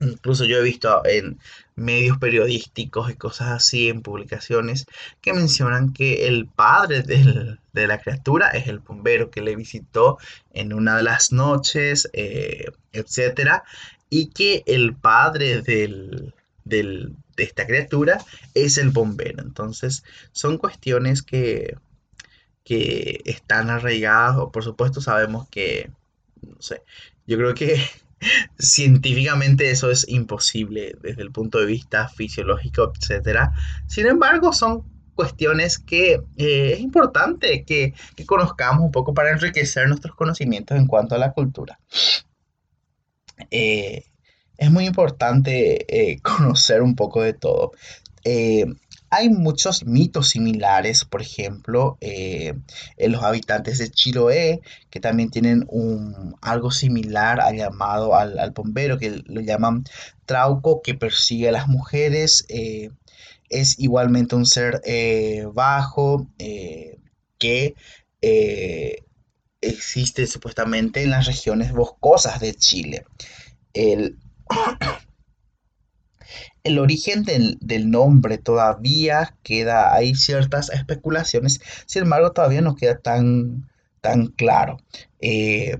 Incluso 0.00 0.46
yo 0.46 0.58
he 0.58 0.62
visto 0.62 1.02
en 1.04 1.38
medios 1.76 2.16
periodísticos 2.18 3.10
y 3.10 3.16
cosas 3.16 3.48
así, 3.48 3.88
en 3.88 4.02
publicaciones, 4.02 4.86
que 5.20 5.34
mencionan 5.34 5.92
que 5.92 6.26
el 6.26 6.46
padre 6.46 7.02
de 7.02 7.86
la 7.86 7.98
criatura 8.00 8.48
es 8.48 8.66
el 8.66 8.78
bombero 8.78 9.30
que 9.30 9.42
le 9.42 9.56
visitó 9.56 10.18
en 10.52 10.72
una 10.72 10.96
de 10.96 11.02
las 11.02 11.32
noches, 11.32 12.08
eh, 12.14 12.72
etcétera, 12.92 13.62
y 14.08 14.30
que 14.30 14.62
el 14.66 14.94
padre 14.94 15.60
del, 15.62 16.34
de 16.64 17.14
esta 17.36 17.66
criatura 17.66 18.24
es 18.54 18.78
el 18.78 18.90
bombero. 18.90 19.42
Entonces, 19.42 20.02
son 20.32 20.56
cuestiones 20.56 21.22
que, 21.22 21.76
que 22.64 23.20
están 23.26 23.68
arraigadas, 23.68 24.36
o 24.38 24.50
por 24.50 24.64
supuesto 24.64 25.00
sabemos 25.00 25.46
que, 25.50 25.90
no 26.42 26.60
sé, 26.60 26.82
yo 27.26 27.36
creo 27.36 27.54
que 27.54 27.84
científicamente 28.58 29.70
eso 29.70 29.90
es 29.90 30.06
imposible 30.08 30.96
desde 31.00 31.22
el 31.22 31.32
punto 31.32 31.58
de 31.58 31.66
vista 31.66 32.08
fisiológico, 32.08 32.92
etc. 32.94 33.50
Sin 33.86 34.06
embargo, 34.06 34.52
son 34.52 34.84
cuestiones 35.14 35.78
que 35.78 36.20
eh, 36.36 36.72
es 36.72 36.80
importante 36.80 37.64
que, 37.64 37.94
conozcamos 38.26 38.84
un 38.84 38.90
poco 38.90 39.12
para 39.12 39.30
enriquecer 39.30 39.88
nuestros 39.88 40.14
conocimientos 40.14 40.78
en 40.78 40.86
cuanto 40.86 41.14
a 41.14 41.18
la 41.18 41.32
cultura. 41.32 41.78
Eh, 43.50 44.04
es 44.56 44.70
muy 44.70 44.86
importante 44.86 45.84
eh, 45.88 46.20
conocer 46.22 46.82
un 46.82 46.94
poco 46.94 47.22
de 47.22 47.34
todo. 47.34 47.72
Hay 49.10 49.28
muchos 49.28 49.84
mitos 49.84 50.28
similares, 50.28 51.04
por 51.04 51.20
ejemplo, 51.20 51.98
eh, 52.00 52.54
en 52.96 53.12
los 53.12 53.24
habitantes 53.24 53.78
de 53.78 53.90
Chiloé, 53.90 54.60
que 54.88 55.00
también 55.00 55.30
tienen 55.30 55.66
un, 55.68 56.36
algo 56.40 56.70
similar 56.70 57.40
al 57.40 57.56
llamado 57.56 58.14
al, 58.14 58.52
bombero, 58.52 58.98
que 58.98 59.22
lo 59.26 59.40
llaman 59.40 59.84
Trauco, 60.26 60.80
que 60.80 60.94
persigue 60.94 61.48
a 61.48 61.52
las 61.52 61.66
mujeres. 61.66 62.44
Eh, 62.48 62.90
es 63.48 63.80
igualmente 63.80 64.36
un 64.36 64.46
ser 64.46 64.80
eh, 64.84 65.44
bajo 65.52 66.28
que 67.38 67.74
existe 69.60 70.26
supuestamente 70.28 71.02
en 71.02 71.10
las 71.10 71.26
regiones 71.26 71.72
boscosas 71.72 72.38
de 72.38 72.54
Chile. 72.54 73.04
El 73.72 74.18
el 76.62 76.78
origen 76.78 77.24
del, 77.24 77.90
nombre 77.90 78.38
todavía 78.38 79.34
queda, 79.42 79.94
hay 79.94 80.14
ciertas 80.14 80.70
especulaciones, 80.70 81.60
sin 81.86 82.02
embargo 82.02 82.32
todavía 82.32 82.60
no 82.60 82.76
queda 82.76 82.98
tan, 82.98 83.68
tan 84.00 84.26
claro. 84.28 84.78
Eh, 85.20 85.76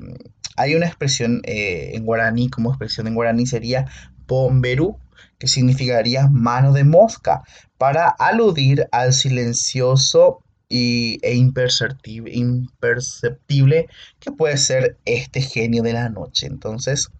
hay 0.57 0.75
una 0.75 0.87
expresión 0.87 1.40
eh, 1.45 1.93
en 1.95 2.05
guaraní, 2.05 2.49
como 2.51 2.71
expresión 2.71 3.07
en 3.07 3.14
guaraní 3.14 3.47
sería 3.47 3.87
pomberú, 4.27 4.99
que 5.38 5.49
significaría 5.49 6.29
mano 6.29 6.73
de 6.73 6.85
mosca, 6.85 7.43
para 7.79 8.09
aludir 8.09 8.87
al 8.93 9.12
silencioso 9.14 10.43
y, 10.69 11.19
e 11.23 11.35
imperceptible, 11.35 12.31
imperceptible 12.35 13.87
que 14.19 14.33
puede 14.33 14.59
ser 14.59 14.99
este 15.05 15.40
genio 15.40 15.83
de 15.83 15.95
la 15.95 16.11
noche. 16.11 16.47
Entonces, 16.47 17.11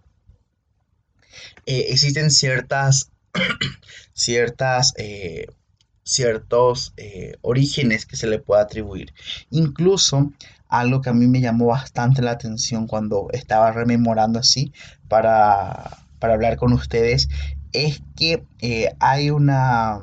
eh, 1.65 1.87
existen 1.89 2.31
ciertas 2.31 3.11
ciertas, 4.13 4.93
eh, 4.97 5.47
ciertos 6.03 6.93
eh, 6.97 7.33
orígenes 7.41 8.05
que 8.05 8.15
se 8.15 8.27
le 8.27 8.39
puede 8.39 8.61
atribuir. 8.61 9.13
Incluso 9.49 10.31
algo 10.67 11.01
que 11.01 11.09
a 11.09 11.13
mí 11.13 11.27
me 11.27 11.41
llamó 11.41 11.67
bastante 11.67 12.21
la 12.21 12.31
atención 12.31 12.87
cuando 12.87 13.27
estaba 13.33 13.71
rememorando 13.71 14.39
así 14.39 14.71
para, 15.07 16.05
hablar 16.19 16.55
con 16.55 16.71
ustedes 16.73 17.29
es 17.73 18.01
que 18.15 18.45
eh, 18.59 18.93
hay 18.99 19.31
una 19.31 19.99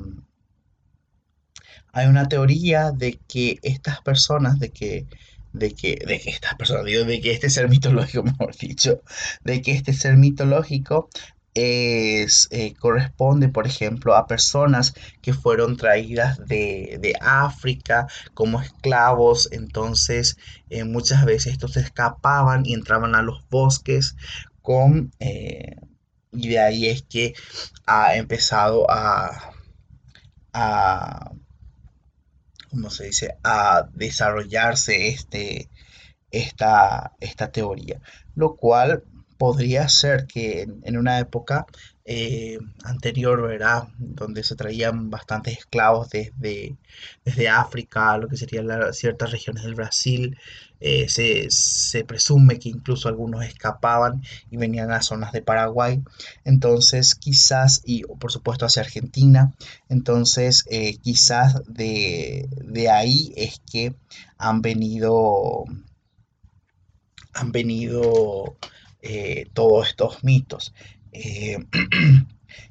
hay 1.91 2.07
una 2.07 2.27
teoría 2.27 2.91
de 2.91 3.19
que 3.27 3.57
estas 3.63 4.01
personas 4.01 4.59
de 4.59 4.69
que 4.69 5.07
de 5.53 5.73
que, 5.73 5.97
de 6.05 6.19
que 6.19 6.29
estas 6.29 6.55
personas, 6.55 6.85
digo, 6.85 7.03
de 7.05 7.21
que 7.21 7.31
este 7.31 7.49
ser 7.49 7.69
mitológico, 7.69 8.23
mejor 8.23 8.55
dicho, 8.55 9.01
de 9.43 9.61
que 9.61 9.71
este 9.71 9.93
ser 9.93 10.17
mitológico 10.17 11.09
es, 11.53 12.47
eh, 12.51 12.73
corresponde, 12.75 13.49
por 13.49 13.67
ejemplo, 13.67 14.15
a 14.15 14.27
personas 14.27 14.93
que 15.21 15.33
fueron 15.33 15.77
traídas 15.77 16.45
de, 16.47 17.13
África 17.21 18.07
como 18.33 18.61
esclavos. 18.61 19.49
Entonces, 19.51 20.37
eh, 20.69 20.83
muchas 20.83 21.25
veces 21.25 21.53
estos 21.53 21.77
escapaban 21.77 22.65
y 22.65 22.73
entraban 22.73 23.15
a 23.15 23.21
los 23.21 23.47
bosques 23.49 24.15
con... 24.61 25.11
Eh, 25.19 25.75
y 26.31 26.49
de 26.49 26.59
ahí 26.59 26.87
es 26.87 27.01
que 27.01 27.33
ha 27.87 28.15
empezado 28.15 28.89
a, 28.89 29.51
a 30.53 31.31
¿cómo 32.69 32.89
se 32.91 33.05
dice? 33.05 33.37
a 33.43 33.89
desarrollarse 33.93 35.09
este, 35.09 35.69
esta, 36.31 37.13
esta 37.19 37.51
teoría. 37.51 37.99
Lo 38.35 38.55
cual 38.55 39.03
podría 39.39 39.87
ser 39.87 40.27
que 40.27 40.67
en, 40.83 40.97
una 40.97 41.17
época 41.17 41.65
eh, 42.03 42.59
anterior, 42.83 43.41
¿verdad? 43.41 43.87
Donde 43.97 44.43
se 44.43 44.57
traían 44.57 45.09
bastantes 45.09 45.57
esclavos 45.57 46.09
desde, 46.09 46.75
desde 47.23 47.47
África, 47.47 48.17
lo 48.17 48.27
que 48.27 48.35
serían 48.35 48.67
ciertas 48.93 49.31
regiones 49.31 49.63
del 49.63 49.75
Brasil, 49.75 50.37
eh, 50.81 51.07
se, 51.09 52.03
presume 52.03 52.59
que 52.59 52.67
incluso 52.67 53.07
algunos 53.07 53.45
escapaban 53.45 54.23
y 54.51 54.57
venían 54.57 54.91
a 54.91 55.01
zonas 55.01 55.31
de 55.31 55.41
Paraguay, 55.41 56.01
entonces 56.43 57.15
quizás, 57.15 57.81
y 57.85 58.03
por 58.03 58.31
supuesto 58.33 58.65
hacia 58.65 58.83
Argentina, 58.83 59.53
entonces 59.87 60.65
eh, 60.69 60.97
quizás 60.97 61.61
de, 61.65 62.49
ahí 62.91 63.33
es 63.37 63.61
que 63.71 63.95
han 64.37 64.61
venido, 64.61 65.63
han 67.33 67.53
venido 67.53 68.57
eh, 69.01 69.47
todos 69.53 69.89
estos 69.89 70.23
mitos. 70.23 70.73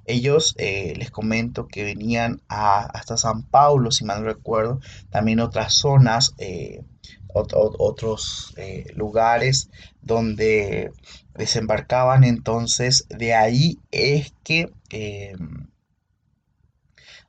Ellos, 0.05 0.55
les 0.59 1.11
comento 1.11 1.67
que 1.67 1.85
venían 1.85 2.41
hasta 2.49 3.17
San 3.17 3.43
Paulo, 3.43 3.91
si 3.91 4.05
mal 4.05 4.21
no 4.21 4.27
recuerdo, 4.27 4.81
también 5.11 5.41
otras 5.41 5.75
zonas 5.75 6.35
otros 7.33 8.55
eh, 8.57 8.87
lugares 8.95 9.71
donde 10.03 10.93
desembarcaban. 11.35 12.25
Entonces, 12.25 13.07
de 13.09 13.35
ahí 13.35 13.79
es 13.91 14.33
que, 14.45 14.71
em, 14.91 15.69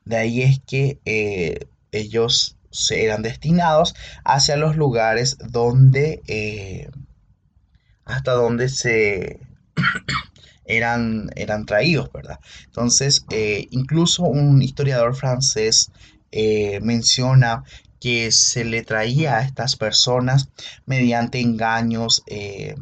de 0.04 0.16
ahí 0.16 0.42
es 0.42 0.60
que 0.60 0.98
eh, 1.04 1.66
ellos 1.92 2.56
eran 2.90 3.22
destinados 3.22 3.94
hacia 4.24 4.56
los 4.56 4.76
lugares 4.76 5.36
donde, 5.38 6.22
eh, 6.28 6.88
hasta 8.10 8.32
donde 8.32 8.68
se 8.68 9.40
eran, 10.64 11.30
eran 11.36 11.66
traídos, 11.66 12.12
¿verdad? 12.12 12.40
Entonces, 12.66 13.24
incluso 13.70 14.24
un 14.24 14.62
historiador 14.62 15.14
francés 15.14 15.90
menciona 16.82 17.64
que 18.00 18.32
se 18.32 18.64
le 18.64 18.82
traía 18.82 19.36
a 19.36 19.42
estas 19.42 19.76
personas 19.76 20.48
mediante 20.86 21.38
engaños 21.40 22.22
eh, 22.26 22.74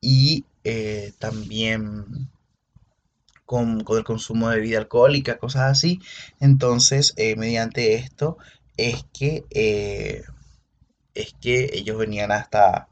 y 0.00 0.44
eh, 0.64 1.12
también 1.18 2.28
con, 3.46 3.84
el 3.88 4.04
consumo 4.04 4.50
de 4.50 4.56
bebida 4.56 4.78
alcohólica, 4.78 5.38
cosas 5.38 5.70
así. 5.70 6.00
Entonces, 6.40 7.14
eh, 7.16 7.36
mediante 7.36 7.94
esto 7.94 8.36
es 8.76 9.06
que, 9.12 9.44
es 11.14 11.34
que 11.40 11.70
ellos 11.72 11.96
venían 11.96 12.32
hasta, 12.32 12.88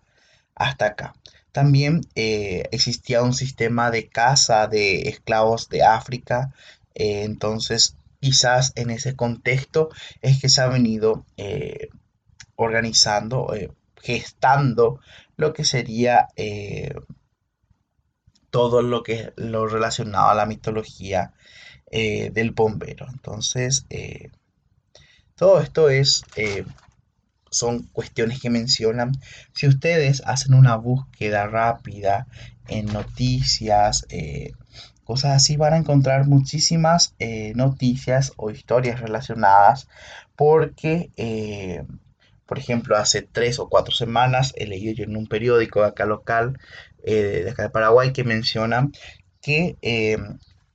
hasta 0.55 0.87
acá. 0.87 1.15
También 1.53 2.01
existía 2.15 3.23
un 3.23 3.35
sistema 3.35 3.91
de 3.91 4.09
caza 4.09 4.67
de 4.67 5.09
esclavos 5.09 5.69
de 5.69 5.83
África. 5.83 6.53
entonces, 6.95 7.97
quizás 8.23 8.73
en 8.77 8.91
ese 8.91 9.17
contexto 9.17 9.91
es 10.23 10.41
que 10.41 10.49
se 10.49 10.61
ha 10.61 10.69
venido 10.69 11.27
eh, 11.37 11.89
organizando, 12.55 13.53
eh, 13.53 13.73
gestando 13.97 15.01
lo 15.37 15.53
que 15.53 15.65
sería 15.65 16.29
eh, 16.37 16.95
todo 18.51 18.81
lo 18.81 19.03
que 19.03 19.33
lo 19.35 19.67
relacionado 19.67 20.29
a 20.29 20.37
la 20.37 20.47
mitología 20.47 21.35
del 21.91 22.53
bombero. 22.53 23.07
Entonces, 23.13 23.85
todo 25.37 25.61
esto 25.61 25.91
es 25.91 26.25
son 27.53 27.85
cuestiones 27.93 28.41
que 28.41 28.51
mencionan. 28.51 29.13
Si 29.53 29.69
ustedes 29.69 30.23
hacen 30.27 30.55
una 30.55 30.75
búsqueda 30.75 31.47
rápida 31.47 32.27
en 32.67 32.87
noticias, 32.87 34.05
cosas 35.05 35.33
así 35.37 35.57
van 35.57 35.75
a 35.75 35.77
encontrar 35.77 36.27
muchísimas 36.27 37.15
eh, 37.19 37.53
noticias 37.55 38.33
o 38.37 38.51
historias 38.51 39.01
relacionadas 39.01 39.89
porque, 40.37 41.11
eh, 41.17 41.85
por 42.47 42.59
ejemplo, 42.59 42.97
hace 42.97 43.23
tres 43.23 43.59
o 43.59 43.69
cuatro 43.69 43.95
semanas 43.95 44.53
he 44.57 44.67
leído 44.67 44.95
yo 44.95 45.05
en 45.05 45.17
un 45.17 45.27
periódico 45.27 45.83
acá 45.83 46.07
local, 46.07 46.59
eh, 47.05 47.43
de 47.45 47.51
acá 47.51 47.65
de 47.65 47.71
Paraguay, 47.71 48.13
que 48.13 48.25
menciona 48.25 48.89
que 49.41 49.77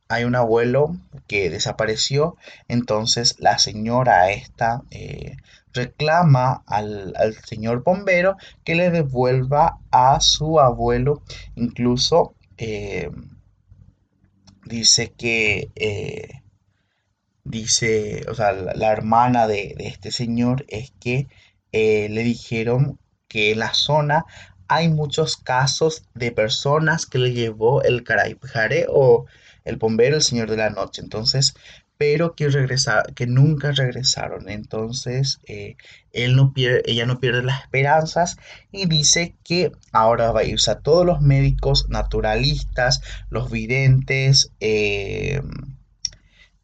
hay 0.09 0.23
un 0.23 0.35
abuelo 0.35 0.95
que 1.27 1.49
desapareció, 1.49 2.37
entonces 2.67 3.35
la 3.39 3.57
señora 3.57 4.29
esta 4.31 4.83
reclama 5.77 6.63
al, 6.67 7.13
al, 7.15 7.33
señor 7.35 7.83
bombero 7.83 8.35
que 8.65 8.75
le 8.75 8.91
devuelva 8.91 9.79
a 9.91 10.19
su 10.19 10.59
abuelo 10.59 11.21
incluso 11.55 12.33
dice 14.67 15.13
que, 15.17 15.71
eh, 15.75 16.41
dice, 17.43 18.25
o 18.29 18.35
sea, 18.35 18.51
la, 18.51 18.91
hermana 18.91 19.47
de, 19.47 19.75
este 19.79 20.11
señor 20.11 20.65
es 20.67 20.91
que 20.99 21.27
eh, 21.71 22.07
le 22.09 22.23
dijeron 22.23 22.99
que 23.27 23.51
en 23.51 23.59
la 23.59 23.73
zona 23.73 24.25
hay 24.67 24.89
muchos 24.89 25.37
casos 25.37 26.03
de 26.13 26.31
personas 26.31 27.05
que 27.05 27.19
le 27.19 27.33
llevó 27.33 27.81
el 27.83 28.03
Jare 28.05 28.85
o 28.89 29.25
el 29.63 29.77
bombero, 29.77 30.17
el 30.17 30.21
señor 30.21 30.49
de 30.49 30.57
la 30.57 30.69
noche. 30.69 31.01
Entonces, 31.01 31.55
pero 31.97 32.35
que, 32.35 32.49
que 33.15 33.27
nunca 33.27 33.71
regresaron. 33.71 34.49
Entonces, 34.49 35.39
eh, 35.47 35.75
él 36.11 36.35
no 36.35 36.53
pierde, 36.53 36.83
ella 36.85 37.05
no 37.05 37.19
pierde 37.19 37.43
las 37.43 37.61
esperanzas 37.61 38.37
y 38.71 38.85
dice 38.87 39.35
que 39.43 39.71
ahora 39.91 40.31
va 40.31 40.41
a 40.41 40.45
irse 40.45 40.71
a 40.71 40.79
todos 40.79 41.05
los 41.05 41.21
médicos 41.21 41.89
naturalistas, 41.89 43.01
los 43.29 43.51
videntes, 43.51 44.51
eh, 44.59 45.41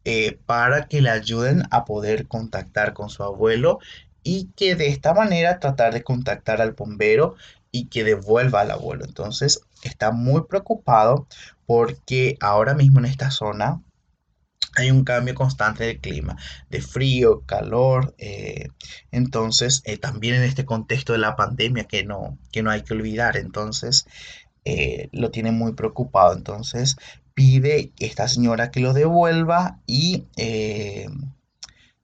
eh, 0.04 0.38
para 0.46 0.86
que 0.86 1.00
le 1.00 1.10
ayuden 1.10 1.62
a 1.70 1.84
poder 1.84 2.28
contactar 2.28 2.92
con 2.92 3.08
su 3.08 3.22
abuelo 3.22 3.78
y 4.22 4.50
que 4.56 4.76
de 4.76 4.88
esta 4.88 5.14
manera 5.14 5.60
tratar 5.60 5.94
de 5.94 6.02
contactar 6.02 6.60
al 6.60 6.72
bombero 6.72 7.36
y 7.70 7.86
que 7.86 8.04
devuelva 8.04 8.60
al 8.60 8.70
abuelo. 8.70 9.04
Entonces, 9.04 9.60
está 9.82 10.12
muy 10.12 10.42
preocupado 10.42 11.26
porque 11.66 12.36
ahora 12.40 12.74
mismo 12.74 12.98
en 13.00 13.06
esta 13.06 13.30
zona 13.30 13.80
hay 14.76 14.90
un 14.90 15.04
cambio 15.04 15.34
constante 15.34 15.84
de 15.84 15.98
clima, 15.98 16.36
de 16.70 16.80
frío, 16.80 17.42
calor. 17.46 18.14
Eh, 18.18 18.68
entonces, 19.10 19.82
eh, 19.84 19.98
también 19.98 20.36
en 20.36 20.42
este 20.42 20.64
contexto 20.64 21.12
de 21.12 21.18
la 21.18 21.36
pandemia 21.36 21.84
que 21.84 22.04
no, 22.04 22.38
que 22.52 22.62
no 22.62 22.70
hay 22.70 22.82
que 22.82 22.94
olvidar, 22.94 23.36
entonces 23.36 24.06
eh, 24.64 25.08
lo 25.12 25.30
tiene 25.30 25.52
muy 25.52 25.74
preocupado. 25.74 26.34
Entonces, 26.34 26.96
pide 27.34 27.92
esta 27.98 28.28
señora 28.28 28.70
que 28.70 28.80
lo 28.80 28.92
devuelva 28.92 29.80
y 29.86 30.24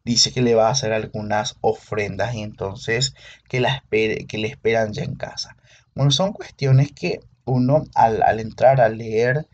dice 0.05 0.33
que 0.33 0.43
le 0.43 0.55
va 0.55 0.69
a 0.69 0.73
hacer 0.73 0.93
algunas 0.93 1.57
ofrendas 1.61 2.35
y 2.35 2.43
entonces 2.43 3.15
que, 3.49 3.61
la 3.61 3.75
espere, 3.75 4.27
que 4.27 4.39
le 4.39 4.49
esperan 4.49 4.93
ya 4.93 5.05
en 5.05 5.15
casa. 5.15 5.57
Bueno, 5.95 6.11
son 6.11 6.33
cuestiones 6.33 6.93
que 6.93 7.21
uno 7.45 7.85
al, 7.95 8.23
al 8.23 8.41
entrar 8.41 8.81
a 8.81 8.89
leer 8.89 9.47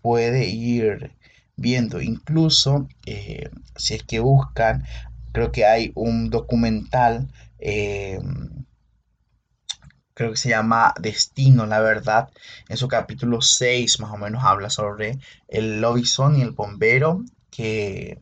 puede 0.00 0.46
ir 0.46 1.15
viendo. 1.56 2.00
Incluso, 2.00 2.88
eh, 3.06 3.50
si 3.76 3.94
es 3.94 4.02
que 4.02 4.20
buscan, 4.20 4.84
creo 5.32 5.52
que 5.52 5.66
hay 5.66 5.92
un 5.94 6.30
documental, 6.30 7.28
eh, 7.58 8.18
creo 10.14 10.30
que 10.30 10.36
se 10.36 10.48
llama 10.50 10.94
Destino, 11.00 11.66
la 11.66 11.80
verdad. 11.80 12.30
En 12.68 12.76
su 12.76 12.88
capítulo 12.88 13.40
6 13.42 14.00
más 14.00 14.12
o 14.12 14.16
menos 14.16 14.44
habla 14.44 14.70
sobre 14.70 15.18
el 15.48 15.80
lobizón 15.80 16.36
y 16.36 16.42
el 16.42 16.52
bombero 16.52 17.22
que 17.50 18.20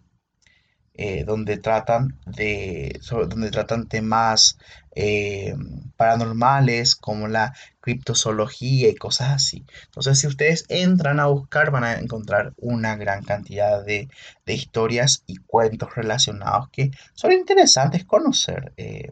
eh, 0.96 1.24
donde 1.24 1.56
tratan 1.56 2.20
de 2.24 3.00
donde 3.10 3.50
tratan 3.50 3.88
temas 3.88 4.56
eh, 4.94 5.52
paranormales 5.96 6.94
como 6.94 7.26
la 7.26 7.52
criptozoología 7.80 8.90
y 8.90 8.94
cosas 8.94 9.30
así. 9.30 9.64
Entonces, 9.86 10.20
si 10.20 10.28
ustedes 10.28 10.66
entran 10.68 11.18
a 11.18 11.26
buscar, 11.26 11.72
van 11.72 11.82
a 11.82 11.94
encontrar 11.94 12.52
una 12.58 12.94
gran 12.94 13.24
cantidad 13.24 13.84
de, 13.84 14.08
historias 14.46 15.24
y 15.26 15.38
cuentos 15.38 15.96
relacionados 15.96 16.68
que 16.70 16.92
son 17.14 17.32
interesantes 17.32 18.04
conocer. 18.04 18.72
Eh, 18.76 19.10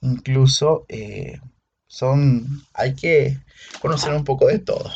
incluso 0.00 0.86
son, 1.88 2.62
hay 2.72 2.94
que 2.94 3.36
conocer 3.80 4.14
un 4.14 4.24
poco 4.24 4.46
de 4.46 4.60
todo. 4.60 4.92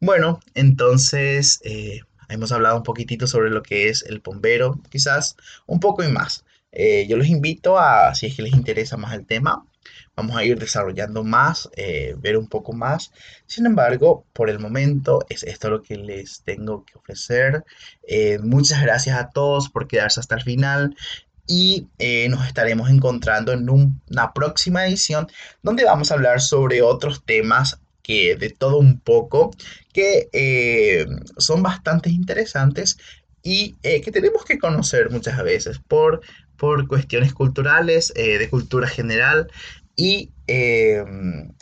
Bueno, 0.00 0.40
entonces 0.54 1.60
Hemos 2.30 2.52
hablado 2.52 2.76
un 2.76 2.82
poquitito 2.82 3.26
sobre 3.26 3.50
lo 3.50 3.62
que 3.62 3.88
es 3.88 4.02
el 4.04 4.20
bombero, 4.20 4.80
quizás 4.90 5.36
un 5.66 5.80
poco 5.80 6.04
y 6.04 6.08
más. 6.08 6.44
Eh, 6.72 7.06
yo 7.08 7.16
los 7.16 7.26
invito 7.26 7.78
a, 7.78 8.14
si 8.14 8.26
es 8.26 8.36
que 8.36 8.42
les 8.42 8.52
interesa 8.52 8.96
más 8.96 9.14
el 9.14 9.26
tema, 9.26 9.64
vamos 10.14 10.36
a 10.36 10.44
ir 10.44 10.58
desarrollando 10.58 11.24
más, 11.24 11.68
eh, 11.76 12.14
ver 12.18 12.36
un 12.36 12.46
poco 12.46 12.72
más. 12.72 13.12
Sin 13.46 13.66
embargo, 13.66 14.24
por 14.32 14.50
el 14.50 14.58
momento 14.58 15.24
es 15.28 15.42
esto 15.42 15.70
lo 15.70 15.82
que 15.82 15.96
les 15.96 16.42
tengo 16.42 16.84
que 16.84 16.98
ofrecer. 16.98 17.64
Eh, 18.06 18.38
muchas 18.38 18.82
gracias 18.82 19.18
a 19.18 19.30
todos 19.30 19.68
por 19.68 19.88
quedarse 19.88 20.20
hasta 20.20 20.36
el 20.36 20.42
final 20.42 20.96
y 21.46 21.88
nos 22.28 22.46
estaremos 22.46 22.90
encontrando 22.90 23.52
en 23.52 23.68
una 23.68 24.32
próxima 24.32 24.86
edición 24.86 25.26
donde 25.62 25.84
vamos 25.84 26.10
a 26.10 26.14
hablar 26.14 26.40
sobre 26.40 26.80
otros 26.80 27.24
temas 27.24 27.80
que 28.10 28.34
de 28.34 28.50
todo 28.50 28.78
un 28.78 28.98
poco 28.98 29.52
que 29.92 30.28
eh, 30.32 31.06
son 31.38 31.62
bastante 31.62 32.10
interesantes 32.10 32.98
y 33.40 33.76
eh, 33.84 34.00
que 34.00 34.10
tenemos 34.10 34.44
que 34.44 34.58
conocer 34.58 35.10
muchas 35.10 35.40
veces 35.44 35.78
por, 35.86 36.20
por 36.56 36.88
cuestiones 36.88 37.32
culturales, 37.32 38.12
eh, 38.16 38.38
de 38.38 38.50
cultura 38.50 38.88
general 38.88 39.48
y, 39.94 40.32
eh, 40.48 41.04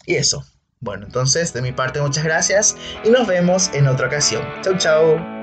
y 0.06 0.14
eso. 0.14 0.42
Bueno, 0.80 1.04
entonces 1.06 1.52
de 1.52 1.60
mi 1.60 1.72
parte 1.72 2.00
muchas 2.00 2.24
gracias 2.24 2.76
y 3.04 3.10
nos 3.10 3.26
vemos 3.26 3.70
en 3.74 3.86
otra 3.86 4.06
ocasión. 4.06 4.42
Chau, 4.62 4.78
chau. 4.78 5.37